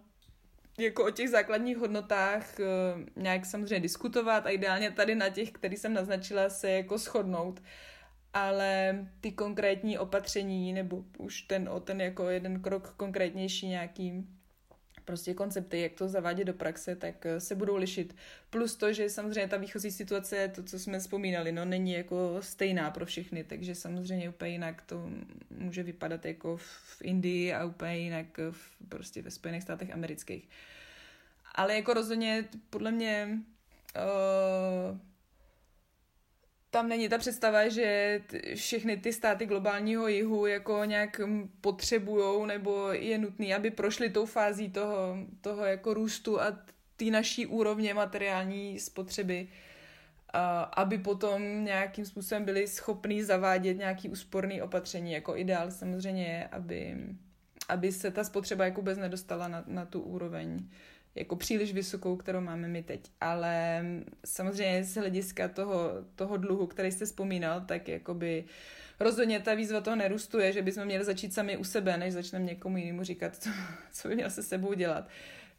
jako 0.79 1.07
o 1.07 1.11
těch 1.11 1.31
základních 1.31 1.77
hodnotách 1.79 2.61
eh, 2.61 2.65
nějak 3.17 3.47
samozřejmě 3.47 3.81
diskutovat 3.81 4.47
a 4.47 4.51
ideálně 4.51 4.91
tady 4.91 5.15
na 5.15 5.29
těch, 5.29 5.51
který 5.51 5.77
jsem 5.77 5.95
naznačila, 5.95 6.51
se 6.51 6.71
jako 6.71 6.99
shodnout 6.99 7.61
ale 8.33 9.07
ty 9.21 9.33
konkrétní 9.33 9.99
opatření 9.99 10.73
nebo 10.73 11.05
už 11.19 11.43
ten 11.51 11.69
o 11.69 11.81
ten 11.81 12.01
jako 12.01 12.31
jeden 12.31 12.63
krok 12.63 12.95
konkrétnější 12.97 13.67
nějaký 13.69 14.27
prostě 15.05 15.35
koncepty, 15.35 15.81
jak 15.81 15.93
to 15.93 16.09
zavádět 16.09 16.45
do 16.45 16.55
praxe, 16.55 16.97
tak 16.97 17.27
eh, 17.27 17.41
se 17.41 17.55
budou 17.55 17.77
lišit. 17.77 18.17
Plus 18.51 18.77
to, 18.77 18.93
že 18.93 19.11
samozřejmě 19.11 19.49
ta 19.49 19.57
výchozí 19.57 19.91
situace, 19.91 20.49
to, 20.49 20.63
co 20.63 20.79
jsme 20.79 20.99
vzpomínali, 20.99 21.53
no 21.53 21.65
není 21.65 21.93
jako 21.93 22.37
stejná 22.41 22.91
pro 22.91 23.07
všechny, 23.07 23.45
takže 23.45 23.75
samozřejmě 23.75 24.29
úplně 24.29 24.51
jinak 24.51 24.83
to 24.83 25.11
může 25.51 25.83
vypadat 25.83 26.25
jako 26.25 26.57
v 26.57 27.03
Indii 27.03 27.53
a 27.55 27.65
úplně 27.65 27.99
jinak 27.99 28.27
v, 28.51 28.87
prostě 28.89 29.23
ve 29.23 29.31
Spojených 29.31 29.63
státech 29.63 29.91
amerických. 29.91 30.49
Ale 31.55 31.75
jako 31.75 31.95
rozhodně 31.95 32.45
podle 32.71 32.91
mě 32.91 33.39
uh, 33.97 34.99
tam 36.71 36.89
není 36.89 37.09
ta 37.09 37.19
představa, 37.19 37.69
že 37.69 38.21
všechny 38.55 38.97
ty 38.97 39.13
státy 39.13 39.47
globálního 39.47 40.09
jihu 40.09 40.47
jako 40.47 40.85
nějak 40.85 41.21
potřebujou 41.61 42.47
nebo 42.47 42.89
je 42.89 43.19
nutný, 43.19 43.55
aby 43.55 43.71
prošly 43.71 44.11
tou 44.11 44.27
fází 44.27 44.71
toho, 44.71 45.17
toho 45.41 45.65
jako 45.65 45.95
růstu 45.95 46.41
a 46.41 46.59
té 46.97 47.05
naší 47.05 47.47
úrovně 47.47 47.95
materiální 47.95 48.79
spotřeby, 48.79 49.49
aby 50.73 50.99
potom 50.99 51.65
nějakým 51.65 52.05
způsobem 52.05 52.45
byli 52.45 52.69
schopní 52.69 53.23
zavádět 53.23 53.75
nějaký 53.75 54.09
úsporný 54.09 54.63
opatření. 54.63 55.13
Jako 55.13 55.37
ideál 55.37 55.71
samozřejmě 55.71 56.25
je, 56.25 56.49
aby, 56.49 56.97
aby 57.69 57.93
se 57.93 58.11
ta 58.11 58.25
spotřeba 58.25 58.65
jako 58.65 58.81
vůbec 58.81 58.99
nedostala 58.99 59.49
na, 59.49 59.65
na 59.67 59.87
tu 59.87 60.01
úroveň 60.01 60.69
jako 61.15 61.37
příliš 61.37 61.73
vysokou, 61.73 62.17
kterou 62.17 62.41
máme 62.41 62.69
my 62.69 62.83
teď. 62.83 63.11
Ale 63.21 63.85
samozřejmě 64.25 64.85
z 64.85 64.95
hlediska 64.95 65.49
toho, 65.49 65.91
toho 66.15 66.37
dluhu, 66.37 66.67
který 66.67 66.93
jste 66.93 67.05
vzpomínal, 67.05 67.61
tak 67.61 67.89
jakoby 67.89 68.45
rozhodně 69.01 69.41
ta 69.41 69.55
výzva 69.55 69.81
toho 69.81 69.97
nerůstu 69.97 70.39
je, 70.39 70.53
že 70.53 70.63
bychom 70.63 70.85
měli 70.85 71.05
začít 71.05 71.35
sami 71.35 71.57
u 71.57 71.65
sebe, 71.65 71.97
než 71.97 72.15
začneme 72.15 72.45
někomu 72.45 72.77
jinému 72.77 73.03
říkat, 73.05 73.37
co, 73.37 73.51
co 73.93 74.09
by 74.09 74.15
měl 74.15 74.31
se 74.31 74.43
sebou 74.43 74.75
dělat. 74.75 75.09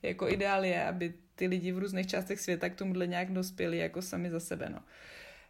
Jako 0.04 0.30
ideál 0.30 0.66
je, 0.66 0.86
aby 0.86 1.14
ty 1.36 1.48
lidi 1.48 1.72
v 1.72 1.78
různých 1.78 2.08
částech 2.08 2.40
světa 2.40 2.70
k 2.70 2.76
tomuhle 2.76 3.08
nějak 3.08 3.34
dospěli 3.34 3.78
jako 3.78 4.02
sami 4.02 4.30
za 4.30 4.40
sebe. 4.40 4.70
No. 4.70 4.80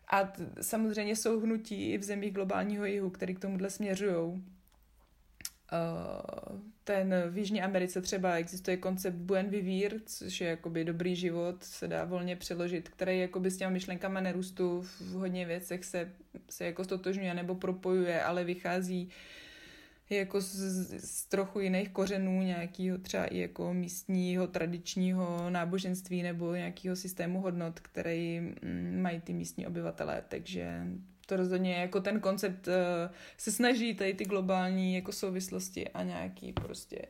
A 0.07 0.23
t- 0.23 0.43
samozřejmě 0.61 1.15
jsou 1.15 1.39
hnutí 1.39 1.91
i 1.91 1.97
v 1.97 2.03
zemích 2.03 2.33
globálního 2.33 2.85
jihu, 2.85 3.09
který 3.09 3.35
k 3.35 3.39
tomuhle 3.39 3.69
směřují 3.69 4.43
ten 6.83 7.15
v 7.29 7.37
Jižní 7.37 7.61
Americe 7.61 8.01
třeba 8.01 8.35
existuje 8.35 8.77
koncept 8.77 9.15
buen 9.15 9.49
vivir, 9.49 9.99
což 10.05 10.41
je 10.41 10.49
jakoby 10.49 10.85
dobrý 10.85 11.15
život, 11.15 11.63
se 11.63 11.87
dá 11.87 12.05
volně 12.05 12.35
přeložit, 12.35 12.89
který 12.89 13.19
jakoby 13.19 13.51
s 13.51 13.57
těma 13.57 13.71
myšlenkama 13.71 14.21
nerůstu 14.21 14.81
v 14.81 15.11
hodně 15.11 15.45
věcech 15.45 15.85
se, 15.85 16.11
se 16.49 16.65
jako 16.65 16.83
stotožňuje 16.83 17.33
nebo 17.33 17.55
propojuje, 17.55 18.23
ale 18.23 18.43
vychází 18.43 19.09
jako 20.09 20.41
z, 20.41 20.55
z 21.05 21.25
trochu 21.25 21.59
jiných 21.59 21.89
kořenů, 21.89 22.41
nějakého 22.41 22.97
třeba 22.97 23.25
i 23.25 23.37
jako 23.37 23.73
místního, 23.73 24.47
tradičního 24.47 25.49
náboženství 25.49 26.23
nebo 26.23 26.55
nějakého 26.55 26.95
systému 26.95 27.41
hodnot, 27.41 27.79
který 27.79 28.39
mm, 28.39 29.01
mají 29.01 29.21
ty 29.21 29.33
místní 29.33 29.67
obyvatelé. 29.67 30.23
Takže 30.27 30.87
to 31.31 31.37
rozhodně 31.39 31.87
jako 31.87 32.03
ten 32.03 32.19
koncept 32.19 32.67
uh, 32.67 32.73
se 33.37 33.51
snaží 33.51 33.95
tady 33.95 34.13
ty 34.13 34.25
globální 34.25 34.95
jako 34.95 35.11
souvislosti 35.11 35.87
a 35.87 36.03
nějaký 36.03 36.53
prostě 36.53 37.07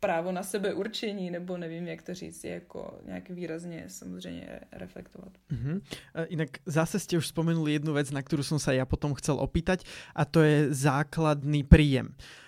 právo 0.00 0.32
na 0.32 0.42
sebe 0.42 0.74
určení, 0.74 1.30
nebo 1.30 1.56
nevím, 1.56 1.88
jak 1.88 2.02
to 2.02 2.14
říct, 2.14 2.44
jako 2.44 2.98
nějak 3.06 3.30
výrazně 3.30 3.84
samozřejmě 3.88 4.60
reflektovat. 4.72 5.32
Uh-huh. 5.50 5.80
Inak 6.28 6.60
zase 6.66 7.00
ste 7.00 7.18
už 7.18 7.26
spomenuli 7.26 7.72
jednu 7.72 7.96
vec, 7.96 8.12
na 8.14 8.22
ktorú 8.22 8.44
som 8.44 8.62
sa 8.62 8.76
ja 8.76 8.84
potom 8.86 9.16
chcel 9.18 9.40
opýtať 9.40 9.88
a 10.14 10.28
to 10.28 10.44
je 10.44 10.70
základný 10.70 11.64
príjem. 11.64 12.12
Uh, 12.12 12.43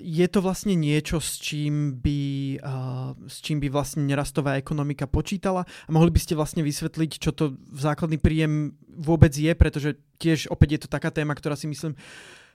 je 0.00 0.26
to 0.32 0.40
vlastne 0.40 0.72
niečo, 0.72 1.20
s 1.20 1.36
čím 1.36 2.00
by, 2.00 2.20
uh, 2.64 3.12
s 3.28 3.44
čím 3.44 3.60
by 3.60 3.68
vlastne 3.68 4.08
nerastová 4.08 4.56
ekonomika 4.56 5.04
počítala? 5.04 5.68
A 5.84 5.90
mohli 5.92 6.08
by 6.08 6.20
ste 6.24 6.32
vlastne 6.32 6.64
vysvetliť, 6.64 7.20
čo 7.20 7.36
to 7.36 7.52
základný 7.76 8.16
príjem 8.16 8.72
vôbec 8.96 9.36
je, 9.36 9.52
pretože 9.52 10.00
tiež 10.16 10.48
opäť 10.48 10.68
je 10.72 10.80
to 10.86 10.88
taká 10.88 11.12
téma, 11.12 11.36
ktorá 11.36 11.52
si 11.52 11.68
myslím, 11.68 11.92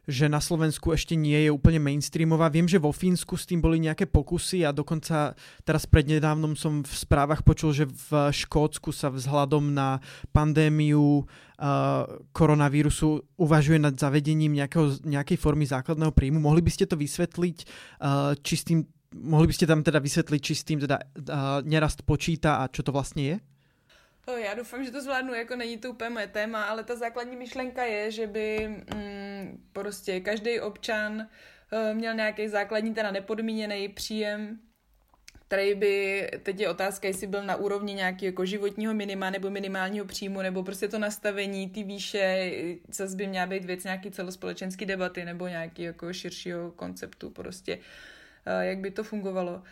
že 0.09 0.25
na 0.25 0.41
Slovensku 0.41 0.89
ešte 0.89 1.13
nie 1.13 1.45
je 1.45 1.53
úplne 1.53 1.77
mainstreamová. 1.77 2.49
Viem, 2.49 2.65
že 2.65 2.81
vo 2.81 2.89
Fínsku 2.89 3.37
s 3.37 3.45
tým 3.45 3.61
boli 3.61 3.77
nejaké 3.77 4.09
pokusy 4.09 4.65
a 4.65 4.73
dokonca 4.73 5.37
teraz 5.61 5.85
prednedávnom 5.85 6.57
som 6.57 6.81
v 6.81 6.89
správach 6.89 7.45
počul, 7.45 7.71
že 7.77 7.85
v 7.85 8.33
Škótsku 8.33 8.89
sa 8.89 9.13
vzhľadom 9.13 9.69
na 9.69 10.01
pandémiu 10.33 11.21
uh, 11.21 12.09
koronavírusu 12.33 13.21
uvažuje 13.37 13.77
nad 13.77 13.93
zavedením 13.93 14.57
nejakého, 14.57 14.97
nejakej 15.05 15.37
formy 15.37 15.69
základného 15.69 16.09
príjmu. 16.09 16.41
Mohli 16.41 16.65
by 16.65 16.71
ste 16.73 16.89
to 16.89 16.97
vysvetliť, 16.97 17.57
uh, 18.01 18.33
či 18.41 18.53
s 18.57 18.63
tým, 18.65 18.81
mohli 19.13 19.45
by 19.45 19.53
ste 19.53 19.69
tam 19.69 19.85
teda 19.85 20.01
vysvetliť, 20.01 20.41
či 20.41 20.53
s 20.57 20.65
tým 20.65 20.81
teda 20.81 20.97
uh, 20.97 21.61
nerast 21.61 22.01
počíta 22.01 22.65
a 22.65 22.67
čo 22.73 22.81
to 22.81 22.89
vlastne 22.89 23.21
je? 23.21 23.37
Já 24.37 24.53
doufám, 24.53 24.83
že 24.83 24.91
to 24.91 25.01
zvládnu, 25.01 25.33
jako 25.33 25.55
není 25.55 25.77
to 25.77 25.89
úplně 25.89 26.09
moje 26.09 26.27
téma, 26.27 26.63
ale 26.63 26.83
ta 26.83 26.95
základní 26.95 27.35
myšlenka 27.35 27.83
je, 27.83 28.11
že 28.11 28.27
by 28.27 28.67
mm, 28.67 29.63
prostě 29.73 30.19
každý 30.19 30.59
občan 30.59 31.27
uh, 31.71 31.97
měl 31.97 32.13
nějaký 32.13 32.47
základní, 32.47 32.93
teda 32.93 33.11
nepodmíněný 33.11 33.89
příjem, 33.89 34.59
který 35.47 35.75
by, 35.75 36.29
teď 36.43 36.59
je 36.59 36.69
otázka, 36.69 37.07
jestli 37.07 37.27
byl 37.27 37.43
na 37.43 37.55
úrovni 37.55 37.93
nějakého 37.93 38.27
jako 38.27 38.45
životního 38.45 38.93
minima 38.93 39.29
nebo 39.29 39.49
minimálního 39.49 40.05
příjmu, 40.05 40.41
nebo 40.41 40.63
prostě 40.63 40.87
to 40.87 40.99
nastavení, 40.99 41.69
ty 41.69 41.83
výše, 41.83 42.51
zase 42.91 43.15
by 43.15 43.27
měla 43.27 43.45
být 43.45 43.65
věc 43.65 43.83
nějaký 43.83 44.11
celospolečenský 44.11 44.85
debaty 44.85 45.25
nebo 45.25 45.47
nějaký 45.47 45.81
jako 45.81 46.13
širšího 46.13 46.71
konceptu 46.71 47.29
prostě, 47.29 47.77
uh, 47.77 48.61
jak 48.61 48.77
by 48.77 48.91
to 48.91 49.03
fungovalo. 49.03 49.63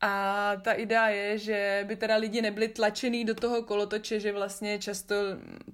A 0.00 0.52
ta 0.56 0.72
idea 0.72 1.08
je, 1.08 1.38
že 1.38 1.84
by 1.88 1.96
teda 1.96 2.16
lidi 2.16 2.42
nebyli 2.42 2.68
tlačený 2.68 3.24
do 3.24 3.34
toho 3.34 3.62
kolotoče, 3.62 4.20
že 4.20 4.32
vlastně 4.32 4.78
často 4.78 5.14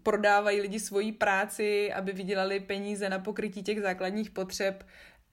prodávají 0.02 0.61
lidi 0.61 0.80
svoji 0.80 1.12
práci, 1.12 1.92
aby 1.92 2.12
vydělali 2.12 2.61
peníze 2.61 3.08
na 3.08 3.18
pokrytí 3.18 3.62
těch 3.62 3.80
základních 3.80 4.30
potřeb 4.30 4.85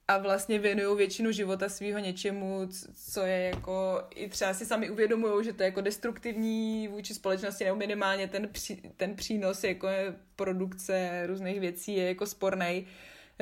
a 0.08 0.18
vlastně 0.18 0.58
věnují 0.58 0.96
většinu 0.96 1.32
života 1.32 1.68
svého 1.68 1.98
něčemu, 1.98 2.68
co 2.94 3.20
je 3.20 3.40
jako, 3.40 4.02
i 4.14 4.28
třeba 4.28 4.54
si 4.54 4.66
sami 4.66 4.90
uvědomují, 4.90 5.44
že 5.44 5.52
to 5.52 5.62
je 5.62 5.66
jako 5.66 5.80
destruktivní 5.80 6.88
vůči 6.88 7.14
společnosti, 7.14 7.64
nebo 7.64 7.76
minimálně 7.76 8.28
ten, 8.28 8.48
pří, 8.48 8.82
ten 8.96 9.16
přínos 9.16 9.64
jako 9.64 9.88
produkce 10.36 11.22
různých 11.26 11.60
věcí 11.60 11.96
je 11.96 12.08
jako 12.08 12.26
sporný 12.26 12.86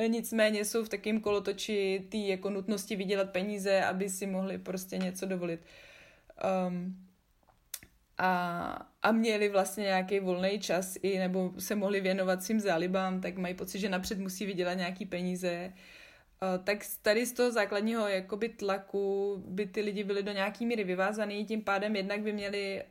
nicméně 0.07 0.65
jsou 0.65 0.83
v 0.83 0.89
takém 0.89 1.21
kolotoči 1.21 2.07
té 2.09 2.17
jako 2.17 2.49
nutnosti 2.49 2.95
vydělat 2.95 3.29
peníze, 3.29 3.83
aby 3.83 4.09
si 4.09 4.27
mohli 4.27 4.57
prostě 4.57 4.97
něco 4.97 5.25
dovolit. 5.25 5.59
Um, 6.67 7.05
a, 8.17 8.91
a 9.03 9.11
měli 9.11 9.49
vlastně 9.49 9.83
nějaký 9.83 10.19
volný 10.19 10.59
čas 10.59 10.97
i 11.01 11.19
nebo 11.19 11.53
se 11.59 11.75
mohli 11.75 12.01
věnovat 12.01 12.43
svým 12.43 12.59
zálibám, 12.59 13.21
tak 13.21 13.37
mají 13.37 13.53
pocit, 13.53 13.79
že 13.79 13.89
napřed 13.89 14.19
musí 14.19 14.45
vydělat 14.45 14.73
nějaký 14.73 15.05
peníze. 15.05 15.73
Uh, 16.41 16.63
tak 16.63 16.79
tady 17.01 17.25
z 17.25 17.33
toho 17.33 17.51
základního 17.51 18.07
jakoby 18.07 18.49
tlaku 18.49 19.35
by 19.47 19.65
ty 19.65 19.81
lidi 19.81 20.03
byli 20.03 20.23
do 20.23 20.31
nějaký 20.31 20.65
míry 20.65 20.83
vyvázaný, 20.83 21.45
tím 21.45 21.61
pádem 21.61 21.95
jednak 21.95 22.21
by 22.21 22.33
měli 22.33 22.83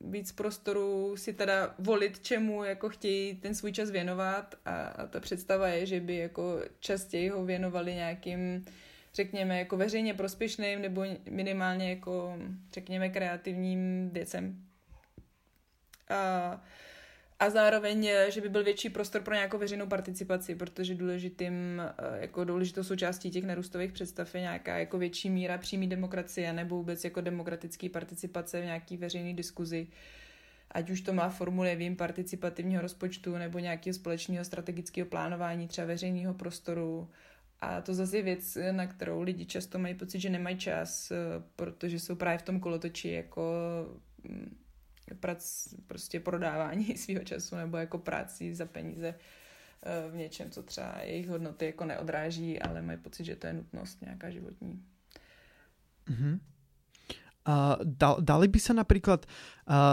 uh, 0.00 0.10
víc 0.12 0.32
prostoru 0.32 1.16
si 1.16 1.32
teda 1.32 1.74
volit, 1.78 2.20
čemu 2.20 2.64
jako 2.64 2.88
chtějí 2.88 3.34
ten 3.34 3.54
svůj 3.54 3.72
čas 3.72 3.90
věnovat 3.90 4.54
a, 4.64 4.82
a 4.82 5.06
ta 5.06 5.20
představa 5.20 5.68
je, 5.68 5.86
že 5.86 6.00
by 6.00 6.16
jako 6.16 6.60
častěji 6.80 7.28
ho 7.28 7.44
věnovali 7.44 7.94
nějakým 7.94 8.64
řekněme, 9.14 9.58
jako 9.58 9.76
veřejně 9.76 10.14
prospěšným 10.14 10.82
nebo 10.82 11.04
minimálně 11.30 11.90
jako, 11.90 12.38
řekněme, 12.72 13.08
kreativním 13.08 14.10
věcem. 14.10 14.64
A, 16.08 16.64
a 17.42 17.50
zároveň, 17.50 18.08
že 18.28 18.40
by 18.40 18.48
byl 18.48 18.64
větší 18.64 18.88
prostor 18.88 19.22
pro 19.22 19.34
nějakou 19.34 19.58
veřejnou 19.58 19.86
participaci, 19.86 20.54
protože 20.54 20.94
důležitým, 20.94 21.82
jako 22.14 22.44
důležitou 22.44 22.82
součástí 22.82 23.30
těch 23.30 23.44
nerůstových 23.44 23.92
představ 23.92 24.34
je 24.34 24.40
nějaká 24.40 24.78
jako 24.78 24.98
větší 24.98 25.30
míra 25.30 25.58
přímé 25.58 25.86
demokracie 25.86 26.52
nebo 26.52 26.76
vůbec 26.76 27.04
jako 27.04 27.20
demokratické 27.20 27.88
participace 27.88 28.60
v 28.60 28.64
nějaký 28.64 28.96
veřejné 28.96 29.34
diskuzi. 29.34 29.86
Ať 30.70 30.90
už 30.90 31.00
to 31.00 31.12
má 31.12 31.28
formu, 31.28 31.62
nevím, 31.62 31.96
participativního 31.96 32.82
rozpočtu 32.82 33.38
nebo 33.38 33.58
nějakého 33.58 33.94
společného 33.94 34.44
strategického 34.44 35.06
plánování, 35.08 35.68
třeba 35.68 35.86
veřejného 35.86 36.34
prostoru, 36.34 37.08
a 37.60 37.80
to 37.80 37.94
zase 37.94 38.16
je 38.16 38.22
věc, 38.22 38.58
na 38.72 38.86
kterou 38.86 39.22
lidi 39.22 39.46
často 39.46 39.78
mají 39.78 39.94
pocit, 39.94 40.20
že 40.20 40.30
nemají 40.30 40.56
čas, 40.58 41.10
eh, 41.10 41.16
protože 41.56 42.00
jsou 42.00 42.14
právě 42.14 42.38
v 42.38 42.42
tom 42.42 42.60
kolotoči 42.60 43.08
jako 43.08 43.42
mm, 44.28 44.61
prac, 45.14 45.68
prostě 45.86 46.20
prodávání 46.20 46.96
svého 46.96 47.24
času 47.24 47.56
nebo 47.56 47.76
jako 47.76 47.98
práci 47.98 48.54
za 48.54 48.66
peníze 48.66 49.14
eh, 49.14 50.10
v 50.10 50.14
něčem, 50.16 50.50
co 50.50 50.62
třeba 50.62 50.98
jejich 51.02 51.28
hodnoty 51.28 51.66
jako 51.66 51.84
neodráží, 51.84 52.62
ale 52.62 52.82
mají 52.82 52.98
pocit, 52.98 53.24
že 53.24 53.36
to 53.36 53.46
je 53.46 53.52
nutnost 53.52 54.02
nějaká 54.02 54.30
životní. 54.30 54.82
Mm-hmm. 56.08 56.38
Uh, 57.42 57.74
dali 58.22 58.46
by 58.46 58.60
sa 58.62 58.70
napríklad 58.70 59.26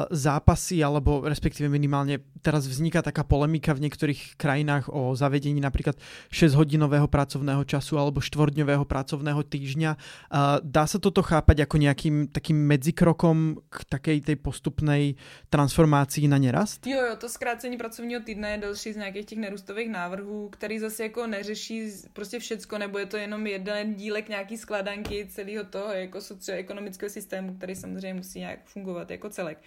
zápasy, 0.09 0.81
alebo 0.81 1.21
respektíve 1.21 1.69
minimálne 1.69 2.25
teraz 2.41 2.65
vzniká 2.65 3.05
taká 3.05 3.21
polemika 3.21 3.75
v 3.75 3.85
niektorých 3.85 4.39
krajinách 4.39 4.89
o 4.89 5.13
zavedení 5.13 5.61
napríklad 5.61 5.99
6-hodinového 6.33 7.05
pracovného 7.05 7.61
času 7.67 7.99
alebo 8.01 8.17
4-dňového 8.17 8.87
pracovného 8.87 9.43
týždňa. 9.45 9.91
Dá 10.63 10.83
sa 10.89 10.97
toto 10.97 11.21
chápať 11.21 11.69
ako 11.69 11.75
nejakým 11.77 12.15
takým 12.33 12.57
medzikrokom 12.65 13.61
k 13.69 13.77
takej 13.85 14.17
tej 14.25 14.37
postupnej 14.41 15.19
transformácii 15.53 16.25
na 16.25 16.41
nerast? 16.41 16.87
Jo, 16.87 17.05
jo, 17.05 17.15
to 17.19 17.29
zkrácení 17.29 17.77
pracovního 17.77 18.21
týdne 18.25 18.51
je 18.51 18.57
další 18.57 18.93
z 18.93 18.97
nějakých 18.97 19.25
těch 19.25 19.39
nerůstových 19.39 19.89
návrhů, 19.89 20.49
který 20.49 20.79
zase 20.79 21.03
jako 21.03 21.27
neřeší 21.27 21.91
prostě 22.13 22.39
všecko, 22.39 22.77
nebo 22.77 22.97
je 22.99 23.05
to 23.05 23.17
jenom 23.17 23.47
jeden 23.47 23.95
dílek 23.95 24.29
nějaký 24.29 24.57
skladanky 24.57 25.27
celého 25.29 25.63
toho 25.63 25.93
jako 25.93 26.21
socioekonomického 26.21 27.09
systému, 27.09 27.53
který 27.53 27.75
samozřejmě 27.75 28.13
musí 28.13 28.39
nějak 28.39 28.59
fungovat 28.65 29.11
jako 29.11 29.29
celek. 29.29 29.58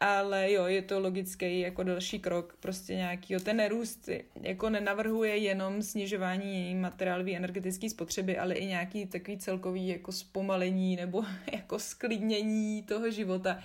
Ale 0.00 0.52
jo, 0.52 0.64
je 0.64 0.82
to 0.82 1.00
logický 1.00 1.60
jako 1.60 1.82
další 1.82 2.18
krok, 2.18 2.56
prostě 2.60 2.94
nějaký 2.94 3.34
ten 3.44 3.56
nerůst 3.56 4.08
jako 4.42 4.70
nenavrhuje 4.70 5.36
jenom 5.36 5.82
snižování 5.82 6.74
materiálové 6.74 7.32
energetické 7.32 7.90
spotřeby, 7.90 8.38
ale 8.38 8.54
i 8.54 8.66
nějaký 8.66 9.06
takový 9.06 9.38
celkový 9.38 9.88
jako 9.88 10.12
zpomalení 10.12 10.96
nebo 10.96 11.24
jako 11.52 11.78
sklidnění 11.78 12.82
toho 12.82 13.10
života, 13.10 13.58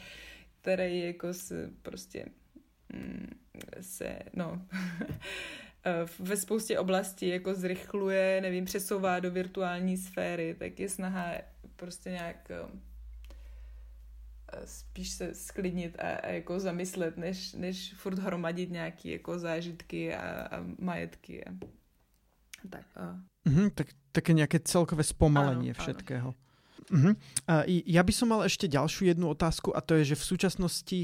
který 0.62 1.00
jako 1.00 1.34
se 1.34 1.70
prostě 1.82 2.26
mm, 2.94 3.28
se, 3.82 4.20
no, 4.34 4.62
ve 6.20 6.38
spoustě 6.38 6.80
oblastí 6.80 7.28
jako 7.28 7.54
zrychluje, 7.54 8.42
nevím, 8.42 8.66
přesouvá 8.66 9.20
do 9.20 9.32
virtuální 9.32 9.98
sféry, 9.98 10.56
tak 10.60 10.80
je 10.80 10.90
snaha 10.90 11.34
prostě 11.76 12.10
nějak 12.10 12.52
spíš 14.66 15.10
se 15.10 15.36
sklidnit 15.36 16.00
a, 16.00 16.16
a 16.16 16.28
jako 16.28 16.60
zamyslet, 16.60 17.18
než, 17.18 17.54
než 17.54 17.94
furt 17.94 18.20
hromadit 18.20 18.70
nějaké 18.70 19.10
jako 19.10 19.40
zážitky 19.40 20.16
a, 20.16 20.48
a 20.52 20.66
majetky. 20.80 21.46
A, 21.46 21.52
tak, 22.70 22.86
a... 22.96 23.20
Mm-hmm, 23.50 23.72
tak, 23.76 23.88
také 24.12 24.34
nějaké 24.34 24.60
celkové 24.60 25.04
zpomalení 25.04 25.74
všetkého. 25.74 26.34
Mm-hmm. 26.92 27.16
Uh, 27.48 27.64
ja 27.86 28.04
by 28.04 28.14
som 28.14 28.28
mal 28.34 28.42
ešte 28.44 28.68
ďalšiu 28.68 29.14
jednu 29.14 29.32
otázku 29.32 29.72
a 29.72 29.80
to 29.80 29.96
je, 30.02 30.12
že 30.12 30.20
v 30.20 30.28
súčasnosti 30.28 31.00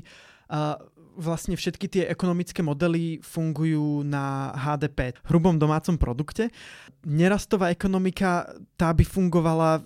uh, 0.51 0.75
vlastne 1.15 1.55
všetky 1.55 1.87
tie 1.87 2.03
ekonomické 2.11 2.59
modely 2.61 3.23
fungujú 3.23 4.03
na 4.03 4.51
HDP, 4.53 5.17
hrubom 5.25 5.57
domácom 5.57 5.95
produkte. 5.95 6.51
Nerastová 7.07 7.71
ekonomika, 7.71 8.51
tá 8.75 8.93
by 8.93 9.05
fungovala 9.07 9.81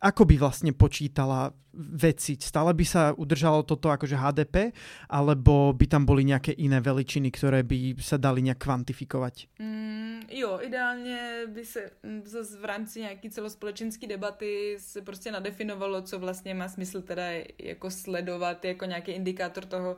ako 0.00 0.24
by 0.24 0.36
vlastne 0.36 0.72
počítala 0.72 1.52
veci? 1.78 2.36
Stále 2.40 2.74
by 2.74 2.84
sa 2.84 3.14
udržalo 3.14 3.62
toto 3.62 3.88
akože 3.88 4.18
HDP, 4.18 4.74
alebo 5.08 5.72
by 5.72 5.86
tam 5.86 6.02
boli 6.06 6.26
nejaké 6.26 6.52
iné 6.58 6.82
veličiny, 6.82 7.30
ktoré 7.30 7.62
by 7.62 7.96
sa 8.02 8.18
dali 8.18 8.42
nějak 8.42 8.58
kvantifikovat? 8.58 9.34
Mm, 9.58 10.20
jo, 10.30 10.58
ideálně 10.62 11.46
by 11.46 11.64
se 11.64 11.90
mm, 12.02 12.22
v 12.60 12.64
rámci 12.64 13.00
nějaký 13.00 13.30
celospolečenské 13.30 14.06
debaty 14.06 14.76
se 14.78 15.02
prostě 15.02 15.32
nadefinovalo, 15.32 16.02
co 16.02 16.18
vlastně 16.18 16.54
má 16.54 16.68
smysl 16.68 17.02
teda 17.02 17.24
jako 17.58 17.90
sledovat 17.90 18.64
jako 18.64 18.84
nějaký 18.84 19.12
indikátor 19.12 19.64
toho, 19.64 19.96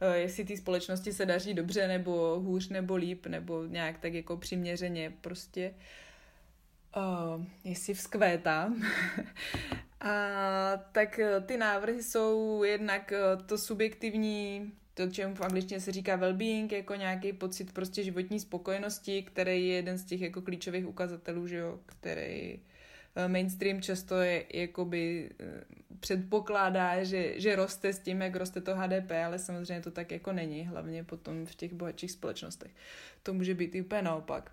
eh, 0.00 0.16
jestli 0.18 0.44
té 0.44 0.56
společnosti 0.56 1.12
se 1.12 1.26
daří 1.26 1.54
dobře 1.54 1.88
nebo 1.88 2.40
hůř 2.40 2.68
nebo 2.68 2.96
líp 2.96 3.26
nebo 3.26 3.64
nějak 3.64 3.98
tak 3.98 4.14
jako 4.14 4.36
přiměřeně 4.36 5.12
prostě. 5.20 5.70
Uh, 5.70 5.82
jestli 7.64 7.94
vzkvétá. 7.94 8.72
A 10.02 10.76
tak 10.92 11.18
eh, 11.18 11.40
ty 11.40 11.56
návrhy 11.56 12.02
jsou 12.02 12.62
jednak 12.62 13.12
eh, 13.12 13.42
to 13.46 13.58
subjektivní, 13.58 14.72
to, 14.94 15.06
čemu 15.06 15.34
v 15.34 15.40
angličtině 15.40 15.80
se 15.80 15.92
říká 15.92 16.18
well-being, 16.18 16.72
jako 16.72 16.94
nějaký 16.94 17.32
pocit 17.32 17.72
prostě 17.72 18.02
životní 18.02 18.40
spokojenosti, 18.40 19.22
který 19.22 19.68
je 19.68 19.74
jeden 19.74 19.98
z 19.98 20.04
těch 20.04 20.20
jako 20.20 20.42
klíčových 20.42 20.88
ukazatelů, 20.88 21.46
že 21.46 21.56
jo, 21.56 21.78
který 21.86 22.60
eh, 23.16 23.28
mainstream 23.28 23.82
často 23.82 24.20
je, 24.20 24.44
jakoby 24.54 25.30
předpokládá, 26.00 27.04
že, 27.04 27.40
že 27.40 27.56
roste 27.56 27.92
s 27.92 27.98
tím, 27.98 28.22
jak 28.22 28.36
roste 28.36 28.60
to 28.60 28.76
HDP, 28.76 29.10
ale 29.26 29.38
samozřejmě 29.38 29.82
to 29.82 29.90
tak 29.90 30.10
jako 30.10 30.32
není, 30.32 30.66
hlavně 30.66 31.04
potom 31.04 31.46
v 31.46 31.54
těch 31.54 31.72
bohatších 31.72 32.10
společnostech. 32.10 32.70
To 33.22 33.34
může 33.34 33.54
být 33.54 33.74
i 33.74 33.82
úplně 33.82 34.02
naopak. 34.02 34.52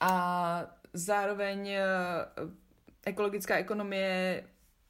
A 0.00 0.79
zároveň 0.92 1.70
ekologická 3.06 3.56
ekonomie 3.56 4.44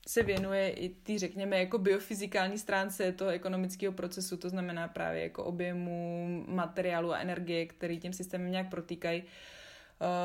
se 0.08 0.22
věnuje 0.22 0.70
i 0.70 0.88
ty, 0.88 1.18
řekněme, 1.18 1.58
jako 1.58 1.78
biofyzikální 1.78 2.58
stránce 2.58 3.12
toho 3.12 3.30
ekonomického 3.30 3.92
procesu, 3.92 4.36
to 4.36 4.48
znamená 4.48 4.88
právě 4.88 5.22
jako 5.22 5.44
objemu 5.44 6.44
materiálu 6.48 7.12
a 7.12 7.18
energie, 7.18 7.66
který 7.66 8.00
tím 8.00 8.12
systémem 8.12 8.50
nějak 8.50 8.70
protýkají. 8.70 9.22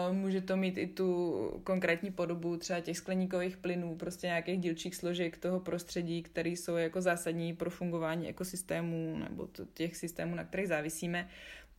Uh, 0.07 0.15
může 0.15 0.41
to 0.41 0.57
mít 0.57 0.77
i 0.77 0.87
tu 0.87 1.61
konkrétní 1.63 2.11
podobu 2.11 2.57
třeba 2.57 2.79
těch 2.79 2.97
skleníkových 2.97 3.57
plynů, 3.57 3.95
prostě 3.95 4.27
nějakých 4.27 4.59
dílčích 4.59 4.95
složek 4.95 5.37
toho 5.37 5.59
prostředí, 5.59 6.23
které 6.23 6.49
jsou 6.49 6.75
jako 6.75 7.01
zásadní 7.01 7.53
pro 7.55 7.69
fungování 7.69 8.29
ekosystémů 8.29 9.17
nebo 9.29 9.47
těch 9.73 9.95
systémů, 9.95 10.35
na 10.35 10.43
kterých 10.43 10.67
závisíme. 10.67 11.29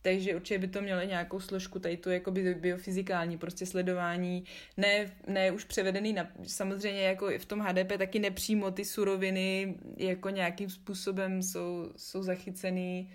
Takže 0.01 0.35
určitě 0.35 0.59
by 0.59 0.67
to 0.67 0.81
mělo 0.81 1.01
nějakou 1.01 1.39
složku 1.39 1.79
tady 1.79 1.97
tu 1.97 2.09
jakoby 2.09 2.55
biofyzikální, 2.55 3.37
prostě 3.37 3.65
sledování, 3.65 4.43
ne, 4.77 5.11
ne 5.27 5.51
už 5.51 5.63
převedený 5.63 6.13
na, 6.13 6.31
samozřejmě 6.43 7.01
jako 7.01 7.29
v 7.39 7.45
tom 7.45 7.59
HDP 7.59 7.97
taky 7.97 8.19
nepřímo 8.19 8.71
ty 8.71 8.85
suroviny 8.85 9.75
jako 9.97 10.29
nějakým 10.29 10.69
způsobem 10.69 11.43
jsou, 11.43 11.91
jsou 11.97 12.23
zachycený, 12.23 13.13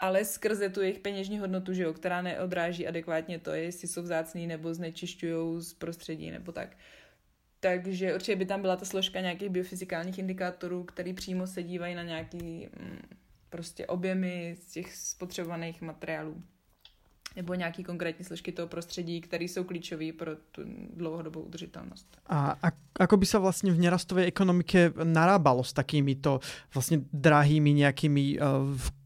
ale 0.00 0.24
skrze 0.24 0.68
tu 0.68 0.80
jejich 0.80 0.98
peněžní 0.98 1.38
hodnotu, 1.38 1.72
že 1.72 1.82
jo, 1.82 1.92
která 1.92 2.22
neodráží 2.22 2.86
adekvátně 2.86 3.38
to, 3.38 3.50
jestli 3.50 3.88
jsou 3.88 4.02
vzácný 4.02 4.46
nebo 4.46 4.74
znečišťují 4.74 5.62
z 5.62 5.74
prostředí 5.74 6.30
nebo 6.30 6.52
tak. 6.52 6.76
Takže 7.60 8.14
určitě 8.14 8.36
by 8.36 8.46
tam 8.46 8.60
byla 8.60 8.76
ta 8.76 8.84
složka 8.84 9.20
nějakých 9.20 9.48
biofyzikálních 9.48 10.18
indikátorů, 10.18 10.84
který 10.84 11.14
přímo 11.14 11.46
se 11.46 11.62
dívají 11.62 11.94
na 11.94 12.02
nějaký 12.02 12.68
mm, 12.78 13.21
prostě 13.52 13.86
objemy 13.86 14.56
z 14.60 14.72
těch 14.72 14.96
spotřebovaných 14.96 15.82
materiálů 15.82 16.42
nebo 17.36 17.54
nějaký 17.54 17.84
konkrétní 17.84 18.24
složky 18.24 18.52
toho 18.52 18.68
prostředí, 18.68 19.20
které 19.20 19.44
jsou 19.44 19.64
klíčové 19.64 20.12
pro 20.12 20.36
tu 20.36 20.62
dlouhodobou 20.96 21.40
udržitelnost. 21.40 22.16
A, 22.26 22.58
a 22.62 22.72
ako 23.00 23.16
by 23.16 23.26
se 23.26 23.38
vlastně 23.38 23.72
v 23.72 23.78
nerastové 23.78 24.24
ekonomike 24.24 24.92
narábalo 25.04 25.64
s 25.64 25.72
takými 25.72 26.14
to 26.14 26.40
vlastně 26.74 27.00
drahými 27.12 27.72
nějakými 27.72 28.38
uh, 28.38 28.46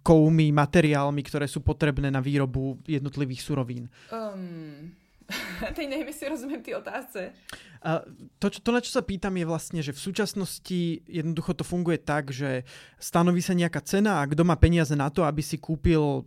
kovmi, 0.02 0.52
materiálmi, 0.52 1.22
které 1.22 1.48
jsou 1.48 1.60
potřebné 1.60 2.10
na 2.10 2.20
výrobu 2.20 2.78
jednotlivých 2.88 3.42
surovín? 3.42 3.88
Um, 4.34 4.92
teď 5.74 5.88
nevím, 5.88 6.06
jestli 6.06 6.28
rozumím 6.28 6.62
ty 6.62 6.74
otázce. 6.74 7.32
A 7.82 8.00
to, 8.38 8.50
to, 8.50 8.70
na 8.72 8.80
čo 8.80 8.90
sa 8.90 9.02
pýtam, 9.02 9.36
je 9.36 9.46
vlastne, 9.46 9.80
že 9.82 9.94
v 9.94 10.00
súčasnosti 10.00 11.06
jednoducho 11.06 11.54
to 11.54 11.64
funguje 11.64 11.98
tak, 11.98 12.30
že 12.30 12.66
stanoví 12.98 13.42
sa 13.42 13.54
nejaká 13.54 13.82
cena 13.82 14.22
a 14.22 14.26
kto 14.26 14.42
má 14.42 14.58
peniaze 14.58 14.94
na 14.94 15.10
to, 15.10 15.22
aby 15.22 15.42
si 15.42 15.58
kúpil 15.58 16.26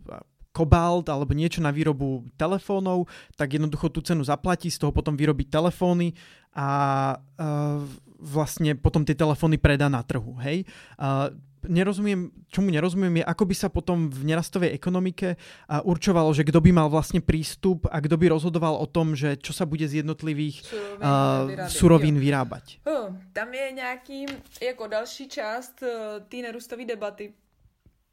kobalt 0.50 1.06
alebo 1.06 1.30
niečo 1.30 1.62
na 1.62 1.70
výrobu 1.70 2.26
telefónov, 2.34 3.06
tak 3.38 3.54
jednoducho 3.54 3.88
tú 3.88 4.02
cenu 4.02 4.26
zaplatí, 4.26 4.66
z 4.66 4.82
toho 4.82 4.90
potom 4.90 5.14
vyrobí 5.14 5.46
telefóny 5.46 6.14
a 6.50 6.68
uh, 7.14 7.80
vlastne 8.18 8.74
potom 8.74 9.06
tie 9.06 9.14
telefóny 9.14 9.62
predá 9.62 9.86
na 9.86 10.02
trhu. 10.02 10.34
Hej? 10.42 10.66
Uh, 10.98 11.30
nerozumiem, 11.68 12.30
čomu 12.48 12.70
nerozumiem 12.70 13.20
je, 13.20 13.24
ako 13.24 13.44
by 13.44 13.54
sa 13.54 13.68
potom 13.68 14.08
v 14.08 14.24
nerastovej 14.24 14.72
ekonomike 14.72 15.36
určovalo, 15.68 16.32
že 16.32 16.44
kto 16.44 16.60
by 16.60 16.70
mal 16.72 16.88
vlastne 16.88 17.20
prístup 17.20 17.88
a 17.90 18.00
kto 18.00 18.16
by 18.16 18.32
rozhodoval 18.32 18.78
o 18.80 18.86
tom, 18.86 19.12
že 19.12 19.36
čo 19.36 19.52
sa 19.52 19.68
bude 19.68 19.84
z 19.88 20.00
jednotlivých 20.00 20.64
surovín, 20.64 21.00
uh, 21.02 21.68
surovín 21.68 22.16
vyrábať. 22.16 22.80
Oh, 22.86 23.12
tam 23.32 23.54
je 23.54 23.72
nějaký, 23.72 24.26
jako 24.62 24.86
další 24.86 25.28
část 25.28 25.82
uh, 25.82 25.88
té 26.28 26.36
nerůstové 26.36 26.84
debaty, 26.84 27.32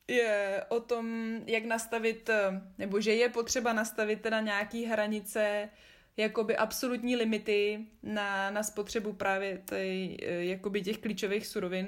je 0.07 0.63
o 0.69 0.79
tom, 0.79 1.35
jak 1.45 1.65
nastavit, 1.65 2.29
uh, 2.29 2.57
nebo 2.77 3.01
že 3.01 3.13
je 3.13 3.29
potřeba 3.29 3.73
nastavit 3.73 4.21
teda 4.21 4.41
nějaký 4.41 4.85
hranice, 4.85 5.69
jakoby 6.17 6.57
absolutní 6.57 7.15
limity 7.15 7.79
na, 8.03 8.51
na 8.51 8.63
spotřebu 8.63 9.13
právě 9.13 9.57
tej, 9.65 10.17
uh, 10.21 10.29
jakoby 10.43 10.81
těch 10.81 10.97
klíčových 10.97 11.47
surovin 11.47 11.87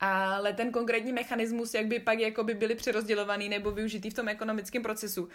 ale 0.00 0.52
ten 0.52 0.72
konkrétní 0.72 1.12
mechanismus, 1.12 1.74
jak 1.74 1.86
by 1.86 1.98
pak 1.98 2.18
jakoby 2.18 2.54
byly 2.54 2.74
přerozdělovaný 2.74 3.48
nebo 3.48 3.70
využitý 3.70 4.10
v 4.10 4.14
tom 4.14 4.28
ekonomickém 4.28 4.82
procesu, 4.82 5.28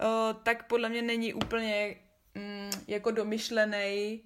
o, 0.00 0.34
tak 0.42 0.66
podle 0.66 0.88
mě 0.88 1.02
není 1.02 1.34
úplně 1.34 1.96
mm, 2.34 2.70
jako 2.88 3.10
domyšlený 3.10 4.20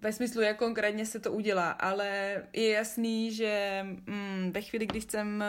ve 0.00 0.12
smyslu, 0.12 0.42
jak 0.42 0.56
konkrétně 0.56 1.06
se 1.06 1.20
to 1.20 1.32
udělá, 1.32 1.70
ale 1.70 2.08
je 2.52 2.70
jasný, 2.70 3.32
že 3.32 3.80
mm, 4.06 4.50
ve 4.52 4.62
chvíli, 4.62 4.86
kdy 4.86 5.00
chcem 5.00 5.44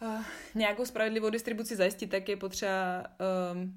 uh, 0.00 0.24
nějakou 0.54 0.84
spravedlivou 0.84 1.30
distribuci 1.30 1.76
zajistit, 1.76 2.06
tak 2.06 2.28
je 2.28 2.36
potřeba 2.36 3.04
um, 3.52 3.74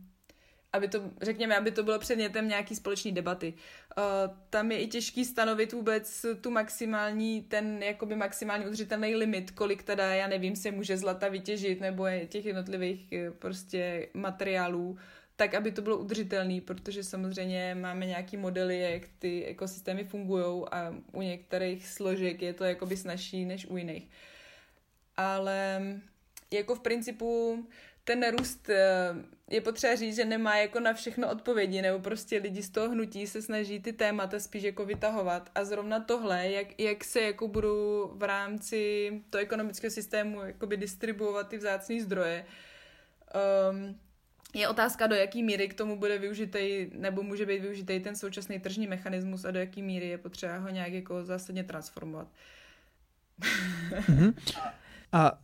aby 0.75 0.87
to, 0.87 1.01
řekněme, 1.21 1.57
aby 1.57 1.71
to 1.71 1.83
bylo 1.83 1.99
předmětem 1.99 2.47
nějaký 2.47 2.75
společný 2.75 3.11
debaty. 3.11 3.53
Uh, 3.97 4.03
tam 4.49 4.71
je 4.71 4.79
i 4.79 4.87
těžký 4.87 5.25
stanovit 5.25 5.73
vůbec 5.73 6.25
tu 6.41 6.51
maximální, 6.51 7.41
ten 7.41 7.83
jakoby 7.83 8.15
maximální 8.15 8.65
udržitelný 8.65 9.15
limit, 9.15 9.51
kolik 9.51 9.83
teda, 9.83 10.13
já 10.13 10.27
nevím, 10.27 10.55
se 10.55 10.71
může 10.71 10.97
zlata 10.97 11.27
vytěžit, 11.27 11.81
nebo 11.81 12.05
je 12.05 12.27
těch 12.27 12.45
jednotlivých 12.45 13.13
eh, 13.13 13.31
prostě 13.31 14.07
materiálů, 14.13 14.97
tak, 15.35 15.53
aby 15.53 15.71
to 15.71 15.81
bylo 15.81 15.97
udržitelné, 15.97 16.61
protože 16.61 17.03
samozřejmě 17.03 17.75
máme 17.75 18.05
nějaký 18.05 18.37
modely, 18.37 18.79
jak 18.79 19.01
ty 19.19 19.45
ekosystémy 19.45 20.03
fungují 20.03 20.63
a 20.71 20.95
u 21.11 21.21
některých 21.21 21.87
složek 21.87 22.41
je 22.41 22.53
to 22.53 22.63
jakoby 22.63 22.97
snažší 22.97 23.45
než 23.45 23.65
u 23.65 23.77
jiných. 23.77 24.09
Ale 25.17 25.81
jako 26.51 26.75
v 26.75 26.79
principu 26.79 27.65
ten 28.05 28.31
růst 28.37 28.69
eh, 28.69 29.15
je 29.49 29.61
potřeba 29.61 29.95
říct, 29.95 30.15
že 30.15 30.25
nemá 30.25 30.57
jako 30.57 30.79
na 30.79 30.93
všechno 30.93 31.31
odpovědi, 31.31 31.81
nebo 31.81 31.99
prostě 31.99 32.37
lidi 32.37 32.63
z 32.63 32.69
toho 32.69 32.89
hnutí 32.89 33.27
se 33.27 33.41
snaží 33.41 33.79
ty 33.79 33.93
témata 33.93 34.39
spíš 34.39 34.63
jako 34.63 34.85
vytahovat 34.85 35.49
a 35.55 35.63
zrovna 35.63 35.99
tohle, 35.99 36.49
jak, 36.49 36.79
jak 36.79 37.03
se 37.03 37.21
jako 37.21 37.47
budou 37.47 38.11
v 38.15 38.23
rámci 38.23 39.11
toho 39.29 39.41
ekonomického 39.41 39.91
systému 39.91 40.41
jakoby 40.41 40.77
distribuovat 40.77 41.47
ty 41.47 41.57
vzácné 41.57 42.01
zdroje, 42.01 42.45
um, 43.71 43.99
je 44.53 44.67
otázka, 44.67 45.07
do 45.07 45.15
jaký 45.15 45.43
míry 45.43 45.67
k 45.67 45.73
tomu 45.73 45.99
bude 45.99 46.17
využitý, 46.17 46.87
nebo 46.91 47.23
může 47.23 47.45
být 47.45 47.61
využitý 47.61 47.99
ten 47.99 48.15
současný 48.15 48.59
tržní 48.59 48.87
mechanismus 48.87 49.45
a 49.45 49.51
do 49.51 49.59
jaký 49.59 49.81
míry 49.81 50.07
je 50.07 50.17
potřeba 50.17 50.57
ho 50.57 50.69
nějak 50.69 50.93
jako 50.93 51.25
zásadně 51.25 51.63
transformovat. 51.63 52.27
Mm-hmm. 53.39 54.33
A 55.11 55.39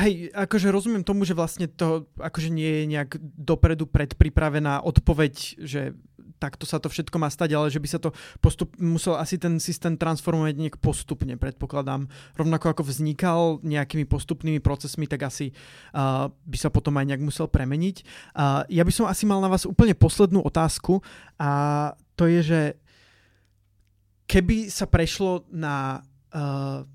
hej, 0.00 0.32
akože 0.32 0.72
rozumiem 0.72 1.04
tomu, 1.04 1.28
že 1.28 1.36
vlastne 1.36 1.68
to 1.68 2.08
akože 2.16 2.48
nie 2.48 2.82
je 2.82 2.84
nejak 2.96 3.20
dopredu 3.20 3.84
predpripravená 3.84 4.80
odpoveď, 4.80 5.34
že 5.60 5.92
takto 6.40 6.64
sa 6.64 6.80
to 6.80 6.88
všetko 6.88 7.20
má 7.20 7.28
stať, 7.28 7.52
ale 7.52 7.68
že 7.68 7.76
by 7.76 7.88
sa 7.88 8.00
to 8.00 8.16
postup, 8.40 8.72
musel 8.80 9.20
asi 9.20 9.36
ten 9.36 9.60
systém 9.60 10.00
transformovať 10.00 10.56
nejak 10.56 10.76
postupne, 10.80 11.36
predpokladám. 11.36 12.08
Rovnako 12.40 12.72
ako 12.72 12.82
vznikal 12.88 13.60
nejakými 13.60 14.08
postupnými 14.08 14.64
procesmi, 14.64 15.04
tak 15.04 15.28
asi 15.28 15.52
uh, 15.92 16.32
by 16.32 16.56
sa 16.56 16.72
potom 16.72 16.96
aj 16.96 17.12
nejak 17.12 17.22
musel 17.22 17.44
premeniť. 17.44 17.96
Uh, 18.32 18.64
ja 18.72 18.82
by 18.88 18.92
som 18.96 19.04
asi 19.04 19.28
mal 19.28 19.44
na 19.44 19.52
vás 19.52 19.68
úplne 19.68 19.92
poslednú 19.92 20.40
otázku 20.40 21.04
a 21.36 21.92
to 22.16 22.24
je, 22.24 22.40
že 22.40 22.60
keby 24.24 24.72
sa 24.72 24.88
prešlo 24.88 25.44
na 25.52 26.00
uh, 26.32 26.88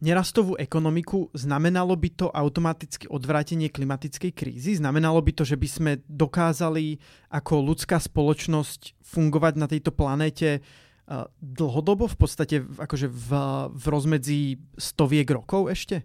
nerastovú 0.00 0.56
ekonomiku, 0.56 1.28
znamenalo 1.36 1.92
by 1.96 2.08
to 2.16 2.26
automaticky 2.32 3.06
odvrátenie 3.06 3.68
klimatickej 3.68 4.32
krízy? 4.32 4.80
Znamenalo 4.80 5.20
by 5.20 5.32
to, 5.36 5.44
že 5.44 5.60
by 5.60 5.68
sme 5.68 5.92
dokázali 6.08 6.96
ako 7.28 7.60
ľudská 7.72 8.00
spoločnosť 8.00 9.00
fungovať 9.04 9.54
na 9.60 9.68
tejto 9.68 9.92
planéte 9.92 10.60
eh, 10.60 11.24
dlhodobo, 11.40 12.08
v 12.08 12.16
podstate 12.16 12.56
akože 12.64 13.12
v, 13.12 13.28
v 13.76 13.84
rozmedzi 13.86 14.40
stoviek 14.80 15.28
rokov 15.28 15.68
ešte? 15.68 16.02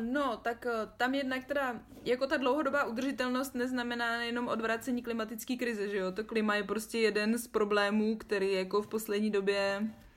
No, 0.00 0.40
tak 0.42 0.66
eh, 0.66 0.88
tam 0.96 1.14
jednak 1.14 1.44
teda, 1.44 1.80
jako 2.04 2.26
ta 2.26 2.36
dlouhodobá 2.36 2.84
udržitelnost 2.84 3.54
neznamená 3.54 4.22
jenom 4.22 4.48
odvracení 4.48 5.02
klimatické 5.02 5.56
krize, 5.56 5.88
že 5.88 5.96
jo? 5.96 6.12
To 6.12 6.24
klima 6.24 6.54
je 6.54 6.64
prostě 6.64 6.98
jeden 6.98 7.38
z 7.38 7.48
problémů, 7.48 8.16
který 8.16 8.52
jako 8.52 8.82
v 8.82 8.86
poslední 8.86 9.30
době 9.30 9.80
Eh, 9.80 10.07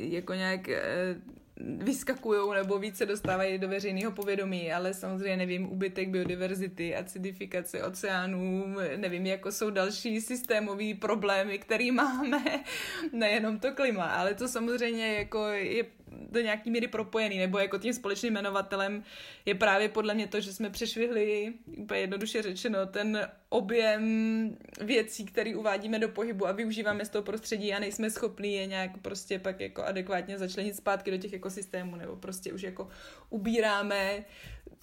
jako 0.00 0.34
nějak 0.34 0.68
eh, 0.68 1.16
vyskakují 1.60 2.54
nebo 2.54 2.78
více 2.78 3.06
dostávají 3.06 3.58
do 3.58 3.68
veřejného 3.68 4.12
povědomí, 4.12 4.72
ale 4.72 4.94
samozřejmě 4.94 5.36
nevím, 5.36 5.72
ubytek 5.72 6.08
biodiverzity, 6.08 6.96
acidifikace 6.96 7.82
oceánů, 7.84 8.64
nevím, 8.96 9.26
jako 9.26 9.52
jsou 9.52 9.70
další 9.70 10.20
systémové 10.20 10.94
problémy, 10.94 11.58
které 11.58 11.92
máme, 11.92 12.64
nejenom 13.12 13.58
to 13.58 13.72
klima, 13.72 14.04
ale 14.04 14.34
to 14.34 14.48
samozřejmě 14.48 15.14
jako 15.14 15.46
je 15.46 15.84
do 16.30 16.40
nějaký 16.40 16.70
míry 16.70 16.88
propojený, 16.88 17.38
nebo 17.38 17.58
jako 17.58 17.78
tím 17.78 17.92
společným 17.92 18.32
jmenovatelem 18.32 19.04
je 19.46 19.54
právě 19.54 19.88
podle 19.88 20.14
mě 20.14 20.26
to, 20.26 20.40
že 20.40 20.52
jsme 20.52 20.70
přešvihli, 20.70 21.52
úplně 21.76 22.00
jednoduše 22.00 22.42
řečeno, 22.42 22.86
ten 22.86 23.28
objem 23.48 24.56
věcí, 24.80 25.24
které 25.24 25.56
uvádíme 25.56 25.98
do 25.98 26.08
pohybu 26.08 26.46
a 26.46 26.52
využíváme 26.52 27.04
z 27.04 27.08
toho 27.08 27.22
prostředí 27.22 27.74
a 27.74 27.78
nejsme 27.78 28.10
schopní 28.10 28.54
je 28.54 28.66
nějak 28.66 28.98
prostě 28.98 29.38
pak 29.38 29.60
jako 29.60 29.84
adekvátně 29.84 30.38
začlenit 30.38 30.76
zpátky 30.76 31.10
do 31.10 31.16
těch 31.16 31.32
ekosystémů, 31.32 31.96
nebo 31.96 32.16
prostě 32.16 32.52
už 32.52 32.62
jako 32.62 32.88
ubíráme 33.30 34.24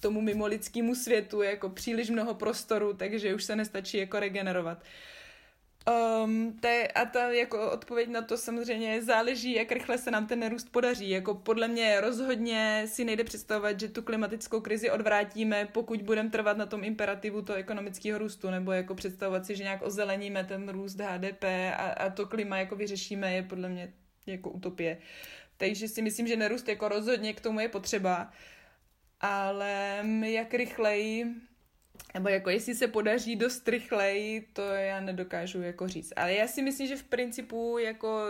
tomu 0.00 0.20
mimo 0.20 0.46
lidskému 0.46 0.94
světu 0.94 1.42
jako 1.42 1.68
příliš 1.68 2.10
mnoho 2.10 2.34
prostoru, 2.34 2.92
takže 2.92 3.34
už 3.34 3.44
se 3.44 3.56
nestačí 3.56 3.98
jako 3.98 4.20
regenerovat. 4.20 4.82
Um, 5.90 6.52
te, 6.60 6.86
a 6.88 7.04
ta 7.04 7.32
jako 7.32 7.70
odpověď 7.70 8.08
na 8.08 8.22
to 8.22 8.36
samozřejmě 8.36 9.02
záleží, 9.02 9.52
jak 9.52 9.72
rychle 9.72 9.98
se 9.98 10.10
nám 10.10 10.26
ten 10.26 10.38
nerůst 10.38 10.72
podaří. 10.72 11.10
Jako 11.10 11.34
podle 11.34 11.68
mě 11.68 12.00
rozhodně 12.00 12.84
si 12.86 13.04
nejde 13.04 13.24
představovat, 13.24 13.80
že 13.80 13.88
tu 13.88 14.02
klimatickou 14.02 14.60
krizi 14.60 14.90
odvrátíme, 14.90 15.68
pokud 15.72 16.02
budeme 16.02 16.30
trvat 16.30 16.56
na 16.56 16.66
tom 16.66 16.84
imperativu 16.84 17.42
toho 17.42 17.58
ekonomického 17.58 18.18
růstu, 18.18 18.50
nebo 18.50 18.72
jako 18.72 18.94
představovat 18.94 19.46
si, 19.46 19.56
že 19.56 19.62
nějak 19.62 19.82
ozeleníme 19.82 20.44
ten 20.44 20.68
růst 20.68 21.00
HDP 21.00 21.44
a, 21.76 21.86
a 21.90 22.10
to 22.10 22.26
klima 22.26 22.58
jako 22.58 22.76
vyřešíme, 22.76 23.34
je 23.34 23.42
podle 23.42 23.68
mě 23.68 23.92
jako 24.26 24.50
utopie. 24.50 24.98
Takže 25.56 25.88
si 25.88 26.02
myslím, 26.02 26.26
že 26.26 26.36
nerůst 26.36 26.68
jako 26.68 26.88
rozhodně 26.88 27.34
k 27.34 27.40
tomu 27.40 27.60
je 27.60 27.68
potřeba, 27.68 28.32
ale 29.20 30.04
jak 30.22 30.54
rychleji 30.54 31.26
nebo 32.16 32.28
jako 32.28 32.50
jestli 32.50 32.74
se 32.74 32.88
podaří 32.88 33.36
dost 33.36 33.68
rychleji, 33.68 34.48
to 34.52 34.62
já 34.62 35.00
nedokážu 35.00 35.62
jako 35.62 35.88
říct. 35.88 36.12
Ale 36.16 36.34
já 36.34 36.48
si 36.48 36.62
myslím, 36.62 36.88
že 36.88 36.96
v 36.96 37.04
principu 37.04 37.78
jako 37.78 38.28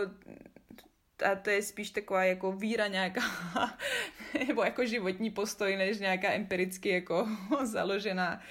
a 1.25 1.35
to 1.35 1.49
je 1.49 1.61
spíš 1.61 1.89
taková 1.89 2.23
jako 2.23 2.51
víra 2.51 2.87
nějaká, 2.87 3.21
nebo 4.47 4.63
jako 4.63 4.85
životní 4.85 5.29
postoj, 5.29 5.75
než 5.75 5.99
nějaká 5.99 6.31
empiricky 6.31 6.89
jako 6.89 7.27
založená, 7.63 8.41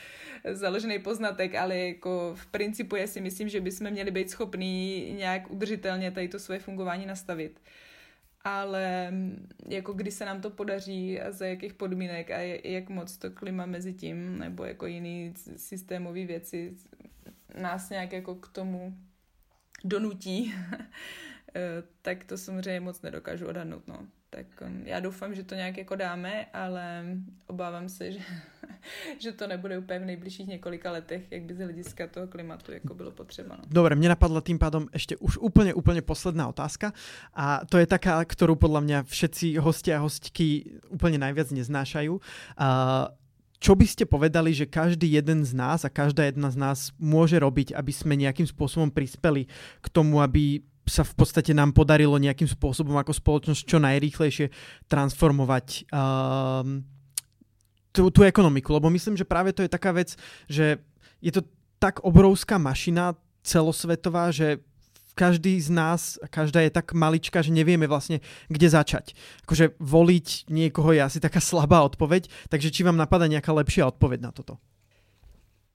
založený 0.53 0.99
poznatek, 0.99 1.55
ale 1.55 1.79
jako 1.79 2.33
v 2.35 2.46
principu 2.46 2.96
já 2.96 3.07
si 3.07 3.20
myslím, 3.20 3.49
že 3.49 3.61
bychom 3.61 3.90
měli 3.90 4.11
být 4.11 4.31
schopní 4.31 5.12
nějak 5.12 5.51
udržitelně 5.51 6.11
tady 6.11 6.29
to 6.29 6.38
své 6.38 6.59
fungování 6.59 7.07
nastavit 7.07 7.61
ale 8.46 9.11
mm, 9.11 9.48
jako 9.68 9.92
kdy 9.92 10.11
se 10.11 10.24
nám 10.24 10.40
to 10.40 10.50
podaří 10.50 11.20
a 11.20 11.32
za 11.32 11.46
jakých 11.46 11.74
podmínek 11.74 12.30
a 12.30 12.38
jak 12.64 12.88
moc 12.88 13.16
to 13.16 13.30
klima 13.30 13.66
mezi 13.66 13.94
tím 13.94 14.38
nebo 14.38 14.64
jako 14.64 14.87
jiný 14.87 15.35
systémové 15.56 16.24
věci 16.26 16.76
nás 17.61 17.90
nějak 17.90 18.12
jako 18.12 18.34
k 18.34 18.49
tomu 18.49 18.99
donutí, 19.84 20.55
tak 22.03 22.24
to 22.24 22.38
samozřejmě 22.38 22.80
moc 22.80 23.03
nedokážu 23.03 23.47
odhadnout. 23.47 23.88
No. 23.88 24.07
Tak 24.30 24.47
um, 24.66 24.82
já 24.86 25.01
doufám, 25.01 25.34
že 25.34 25.44
to 25.44 25.55
nějak 25.55 25.78
jako 25.78 25.97
dáme, 25.97 26.47
ale 26.53 27.05
obávám 27.47 27.88
se, 27.88 28.12
že, 28.12 28.20
že 29.23 29.33
to 29.33 29.47
nebude 29.47 29.79
úplně 29.79 29.99
v 29.99 30.05
nejbližších 30.05 30.47
několika 30.47 30.91
letech, 30.91 31.23
jak 31.31 31.43
by 31.43 31.55
z 31.55 31.59
hlediska 31.59 32.07
toho 32.07 32.27
klimatu 32.27 32.73
jako 32.73 32.95
bylo 32.95 33.11
potřeba. 33.11 33.57
No. 33.57 33.64
Dobre, 33.67 33.97
mne 33.97 34.09
napadla 34.09 34.41
tým 34.41 34.59
pádom 34.59 34.89
ešte 34.93 35.17
už 35.17 35.39
úplne, 35.39 35.75
úplne 35.75 36.03
posledná 36.03 36.49
otázka 36.49 36.93
a 37.35 37.67
to 37.67 37.79
je 37.79 37.87
taká, 37.87 38.23
ktorú 38.25 38.57
podľa 38.57 38.81
mňa 38.81 38.99
všetci 39.07 39.57
hostia 39.59 39.99
a 39.99 40.05
hostky 40.05 40.79
úplne 40.89 41.19
najviac 41.19 41.51
neznášajú. 41.51 42.12
Uh, 42.17 43.11
čo 43.57 43.73
by 43.73 43.87
ste 43.89 44.05
povedali, 44.05 44.53
že 44.53 44.69
každý 44.69 45.17
jeden 45.17 45.43
z 45.43 45.57
nás 45.57 45.83
a 45.83 45.91
každá 45.91 46.29
jedna 46.29 46.53
z 46.53 46.57
nás 46.61 46.79
môže 47.01 47.41
robiť, 47.41 47.73
aby 47.73 47.93
sme 47.93 48.14
nejakým 48.14 48.45
spôsobom 48.45 48.93
prispeli 48.93 49.49
k 49.81 49.87
tomu, 49.89 50.21
aby 50.21 50.61
sa 50.87 51.03
v 51.03 51.14
podstate 51.19 51.51
nám 51.51 51.75
podarilo 51.75 52.14
nejakým 52.14 52.47
spôsobom 52.47 52.95
ako 52.95 53.11
spoločnosť 53.11 53.62
čo 53.67 53.83
najrýchlejšie 53.83 54.47
transformovať 54.87 55.91
um, 55.91 56.87
tú, 57.97 58.12
tú 58.12 58.20
ekonomiku. 58.28 58.76
Lebo 58.76 58.92
myslím, 58.92 59.16
že 59.16 59.24
práve 59.24 59.57
to 59.57 59.64
je 59.64 59.72
taká 59.72 59.97
vec, 59.97 60.12
že 60.53 60.76
je 61.24 61.32
to 61.32 61.40
tak 61.80 62.05
obrovská 62.05 62.61
mašina 62.61 63.16
celosvetová, 63.40 64.28
že 64.28 64.61
každý 65.16 65.57
z 65.57 65.72
nás, 65.72 66.20
každá 66.28 66.61
je 66.61 66.68
tak 66.68 66.92
malička, 66.92 67.40
že 67.40 67.49
nevieme 67.49 67.88
vlastne, 67.88 68.20
kde 68.53 68.68
začať. 68.68 69.16
Akože 69.49 69.72
voliť 69.80 70.53
niekoho 70.53 70.92
je 70.92 71.01
asi 71.01 71.18
taká 71.24 71.40
slabá 71.40 71.80
odpoveď, 71.88 72.28
takže 72.53 72.68
či 72.68 72.84
vám 72.84 73.01
napadá 73.01 73.24
nejaká 73.24 73.49
lepšia 73.57 73.88
odpoveď 73.88 74.20
na 74.20 74.30
toto? 74.36 74.61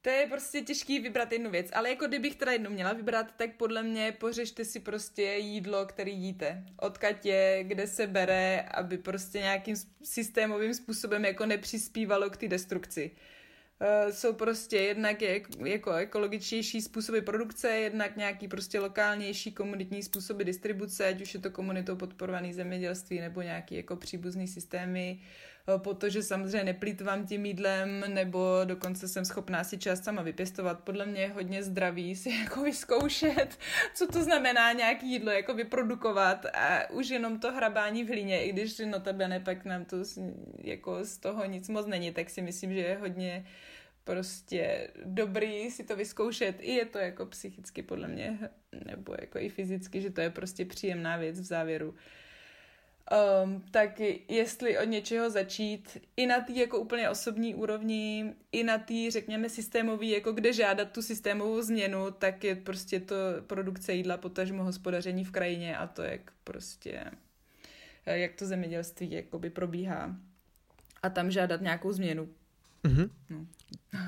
To 0.02 0.10
je 0.10 0.28
prostě 0.28 0.62
těžký 0.62 1.00
vybrat 1.00 1.32
jednu 1.32 1.52
věc, 1.52 1.70
ale 1.74 1.90
jako 1.90 2.08
kdybych 2.08 2.36
teda 2.36 2.52
jednu 2.52 2.70
měla 2.70 2.94
vybrat, 2.94 3.34
tak 3.38 3.56
podle 3.56 3.84
mě 3.84 4.12
pořešte 4.12 4.66
si 4.66 4.80
prostě 4.80 5.24
jídlo, 5.24 5.86
který 5.86 6.18
jíte. 6.18 6.64
Odkud 6.78 7.26
je, 7.26 7.64
kde 7.64 7.88
se 7.88 8.08
bere, 8.08 8.62
aby 8.62 8.98
prostě 8.98 9.40
nějakým 9.40 9.76
systémovým 10.04 10.74
způsobem 10.74 11.26
jako 11.26 11.46
nepřispívalo 11.46 12.30
k 12.30 12.38
té 12.38 12.48
destrukci. 12.48 13.12
Uh, 13.82 14.12
jsou 14.12 14.34
prostě 14.34 14.78
jednak 14.78 15.22
je, 15.22 15.42
jako 15.64 15.94
ekologičtější 15.94 16.82
způsoby 16.82 17.20
produkce, 17.20 17.70
jednak 17.70 18.18
nějaký 18.18 18.48
prostě 18.48 18.80
lokálnější 18.80 19.52
komunitní 19.52 20.04
způsoby 20.04 20.44
distribuce, 20.44 21.08
ať 21.08 21.22
už 21.22 21.34
je 21.34 21.40
to 21.40 21.52
komunitou 21.52 21.96
podporovaný 21.96 22.54
zemědělství 22.54 23.20
nebo 23.20 23.42
nějaký 23.42 23.76
jako 23.76 23.96
příbuzný 23.96 24.48
systémy, 24.48 25.20
uh, 25.22 25.51
protože 25.78 26.24
samozřejmě 26.24 26.64
neplýtvám 26.64 27.28
tím 27.28 27.46
jídlem, 27.46 28.04
nebo 28.08 28.62
dokonce 28.64 29.08
jsem 29.08 29.26
schopná 29.26 29.64
si 29.64 29.78
část 29.78 30.04
sama 30.04 30.22
vypěstovat. 30.22 30.80
Podle 30.80 31.06
mě 31.06 31.22
je 31.22 31.30
hodně 31.30 31.64
zdravý 31.64 32.16
si 32.16 32.30
jako 32.44 32.64
vyzkoušet, 32.64 33.58
co 33.94 34.08
to 34.08 34.24
znamená 34.24 34.74
nějaký 34.74 35.12
jídlo 35.12 35.32
jako 35.32 35.54
vyprodukovat 35.54 36.46
a 36.46 36.90
už 36.90 37.10
jenom 37.10 37.40
to 37.40 37.52
hrabání 37.52 38.04
v 38.04 38.08
hlíně, 38.08 38.44
i 38.44 38.52
když 38.52 38.80
notabene 38.80 39.40
pak 39.40 39.66
nám 39.66 39.86
to 39.86 39.98
jako 40.58 41.06
z 41.06 41.18
toho 41.18 41.46
nic 41.46 41.70
moc 41.70 41.88
není, 41.88 42.12
tak 42.12 42.30
si 42.30 42.42
myslím, 42.42 42.74
že 42.74 42.80
je 42.80 42.98
hodně 42.98 43.46
prostě 44.04 44.88
dobrý 45.06 45.72
si 45.72 45.84
to 45.84 45.96
vyzkoušet. 45.96 46.56
I 46.60 46.74
je 46.74 46.86
to 46.86 46.98
jako 46.98 47.26
psychicky 47.26 47.82
podle 47.84 48.08
mě, 48.08 48.40
nebo 48.86 49.16
jako 49.22 49.40
i 49.40 49.50
fyzicky, 49.50 50.02
že 50.02 50.10
to 50.10 50.22
je 50.22 50.30
prostě 50.30 50.66
příjemná 50.66 51.18
věc 51.18 51.40
v 51.40 51.44
závěru. 51.44 51.96
Um, 53.12 53.64
tak 53.72 54.00
jestli 54.28 54.78
od 54.78 54.84
něčeho 54.84 55.30
začít, 55.30 55.98
i 56.18 56.26
na 56.26 56.42
té 56.42 56.54
jako 56.54 56.80
úplně 56.80 57.10
osobní 57.10 57.56
úrovni, 57.56 58.34
i 58.52 58.64
na 58.64 58.78
té, 58.78 59.12
řekněme, 59.12 59.50
systémový, 59.50 60.10
jako 60.10 60.32
kde 60.32 60.54
žádat 60.54 60.92
tu 60.92 61.02
systémovou 61.02 61.62
změnu, 61.62 62.12
tak 62.12 62.44
je 62.44 62.56
prostě 62.56 63.00
to 63.00 63.16
produkce 63.48 63.94
jídla, 63.94 64.18
potažmo 64.18 64.64
hospodaření 64.64 65.26
v 65.26 65.32
krajině 65.32 65.78
a 65.78 65.88
to, 65.88 66.02
jak 66.02 66.32
prostě, 66.44 67.04
jak 68.06 68.36
to 68.36 68.46
zemědělství 68.46 69.12
jakoby 69.12 69.50
probíhá. 69.50 70.16
A 71.04 71.10
tam 71.10 71.32
žádat 71.32 71.62
nějakou 71.62 71.92
změnu. 71.92 72.30
Mm-hmm. 72.84 73.10
No. 73.30 73.46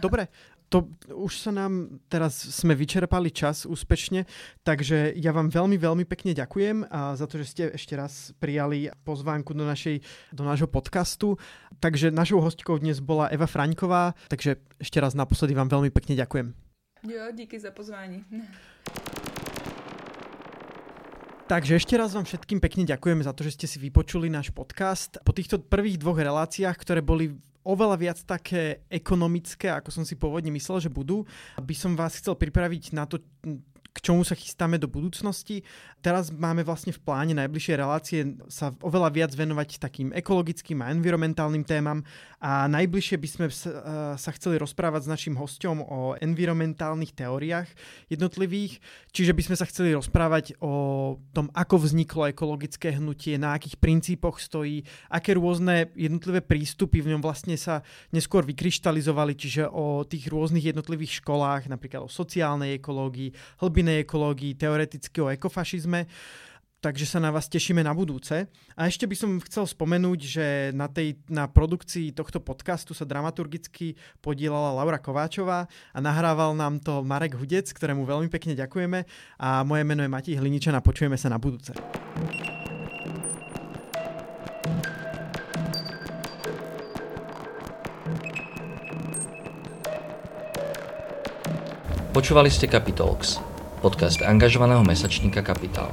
Dobre, 0.01 0.27
to 0.73 0.89
už 1.13 1.37
sa 1.37 1.53
nám, 1.53 2.01
teraz 2.09 2.33
sme 2.33 2.73
vyčerpali 2.73 3.29
čas 3.29 3.69
úspešne, 3.69 4.25
takže 4.65 5.13
ja 5.13 5.29
vám 5.29 5.53
veľmi, 5.53 5.77
veľmi 5.77 6.01
pekne 6.09 6.33
ďakujem 6.33 6.89
a 6.89 7.13
za 7.13 7.29
to, 7.29 7.37
že 7.37 7.45
ste 7.45 7.63
ešte 7.77 7.93
raz 7.93 8.33
prijali 8.41 8.89
pozvánku 9.05 9.53
do, 9.53 9.69
našej, 9.69 10.01
do 10.33 10.41
nášho 10.41 10.65
podcastu. 10.65 11.37
Takže 11.77 12.09
našou 12.09 12.41
hostkou 12.41 12.81
dnes 12.81 12.97
bola 13.05 13.29
Eva 13.29 13.45
Fraňková, 13.45 14.17
takže 14.33 14.57
ešte 14.81 14.97
raz 14.97 15.13
naposledy 15.13 15.53
vám 15.53 15.69
veľmi 15.69 15.93
pekne 15.93 16.17
ďakujem. 16.17 16.57
Jo, 17.05 17.29
díky 17.37 17.61
za 17.61 17.69
pozvání. 17.69 18.25
Takže 21.43 21.75
ešte 21.75 21.99
raz 21.99 22.15
vám 22.15 22.23
všetkým 22.23 22.63
pekne 22.63 22.87
ďakujeme 22.87 23.19
za 23.21 23.35
to, 23.35 23.43
že 23.43 23.59
ste 23.59 23.67
si 23.67 23.77
vypočuli 23.77 24.31
náš 24.31 24.49
podcast. 24.55 25.19
Po 25.27 25.35
týchto 25.35 25.59
prvých 25.59 25.99
dvoch 25.99 26.15
reláciách, 26.15 26.73
ktoré 26.79 27.03
boli 27.03 27.35
oveľa 27.63 27.97
viac 27.99 28.19
také 28.27 28.83
ekonomické, 28.91 29.71
ako 29.71 29.89
som 29.89 30.03
si 30.03 30.19
pôvodne 30.19 30.51
myslel, 30.51 30.83
že 30.83 30.91
budú. 30.91 31.23
By 31.59 31.75
som 31.75 31.95
vás 31.95 32.19
chcel 32.19 32.35
pripraviť 32.35 32.95
na 32.95 33.07
to, 33.07 33.23
k 33.93 34.01
čomu 34.01 34.25
sa 34.25 34.33
chystáme 34.33 34.81
do 34.81 34.89
budúcnosti. 34.89 35.61
Teraz 36.01 36.33
máme 36.33 36.65
vlastne 36.65 36.91
v 36.91 36.99
pláne 36.99 37.37
najbližšie 37.37 37.73
relácie 37.77 38.35
sa 38.49 38.73
oveľa 38.81 39.09
viac 39.13 39.31
venovať 39.31 39.77
takým 39.77 40.09
ekologickým 40.11 40.81
a 40.81 40.91
environmentálnym 40.91 41.63
témam 41.63 42.01
a 42.43 42.67
najbližšie 42.67 43.15
by 43.21 43.27
sme 43.29 43.45
sa 44.19 44.31
chceli 44.35 44.59
rozprávať 44.59 45.07
s 45.07 45.11
našim 45.13 45.39
hostom 45.39 45.79
o 45.79 46.17
environmentálnych 46.19 47.15
teóriách 47.15 47.69
jednotlivých, 48.11 48.83
čiže 49.15 49.31
by 49.31 49.41
sme 49.47 49.55
sa 49.55 49.69
chceli 49.69 49.95
rozprávať 49.95 50.59
o 50.59 50.73
tom, 51.31 51.47
ako 51.55 51.87
vzniklo 51.87 52.27
ekologické 52.27 52.99
hnutie, 52.99 53.39
na 53.39 53.55
akých 53.55 53.79
princípoch 53.79 54.43
stojí, 54.43 54.83
aké 55.07 55.39
rôzne 55.39 55.87
jednotlivé 55.95 56.43
prístupy 56.43 56.99
v 56.99 57.15
ňom 57.15 57.23
vlastne 57.23 57.55
sa 57.55 57.79
neskôr 58.11 58.43
vykryštalizovali, 58.43 59.39
čiže 59.39 59.71
o 59.71 60.03
tých 60.03 60.27
rôznych 60.27 60.75
jednotlivých 60.75 61.23
školách, 61.23 61.71
napríklad 61.71 62.03
o 62.03 62.11
sociálnej 62.11 62.75
ekológii, 62.75 63.31
inej 63.83 64.07
ekológii, 64.07 64.55
teoreticky 64.55 65.19
o 65.19 65.27
ekofašizme, 65.27 66.07
takže 66.83 67.07
sa 67.07 67.23
na 67.23 67.31
vás 67.31 67.47
tešíme 67.47 67.79
na 67.79 67.95
budúce. 67.95 68.51
A 68.75 68.91
ešte 68.91 69.07
by 69.07 69.15
som 69.15 69.39
chcel 69.39 69.63
spomenúť, 69.63 70.19
že 70.19 70.45
na, 70.75 70.91
tej, 70.91 71.15
na 71.31 71.47
produkcii 71.47 72.11
tohto 72.11 72.43
podcastu 72.43 72.91
sa 72.91 73.07
dramaturgicky 73.07 73.95
podielala 74.19 74.75
Laura 74.75 74.99
Kováčová 74.99 75.71
a 75.95 75.99
nahrával 76.03 76.51
nám 76.51 76.83
to 76.83 76.99
Marek 77.07 77.39
Hudec, 77.39 77.71
ktorému 77.71 78.03
veľmi 78.03 78.27
pekne 78.27 78.59
ďakujeme 78.59 79.07
a 79.39 79.63
moje 79.63 79.83
meno 79.87 80.03
je 80.03 80.11
Matej 80.11 80.35
Hliničan 80.43 80.75
a 80.75 80.83
počujeme 80.83 81.15
sa 81.15 81.31
na 81.31 81.39
budúce. 81.39 81.71
Počúvali 92.13 92.53
ste 92.53 92.69
Capitalx 92.69 93.52
podcast 93.83 94.23
angažovaného 94.23 94.79
mesačníka 94.87 95.43
Kapitál. 95.43 95.91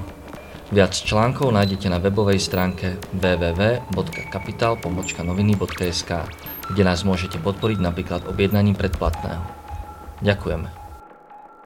Viac 0.70 0.95
článkov 0.95 1.51
nájdete 1.51 1.91
na 1.91 1.99
webovej 1.99 2.38
stránke 2.38 3.03
www.kapital.noviny.sk, 3.18 6.11
kde 6.70 6.82
nás 6.86 7.03
môžete 7.03 7.43
podporiť 7.43 7.82
napríklad 7.82 8.30
objednaním 8.30 8.78
predplatného. 8.78 9.43
Ďakujeme. 10.22 10.79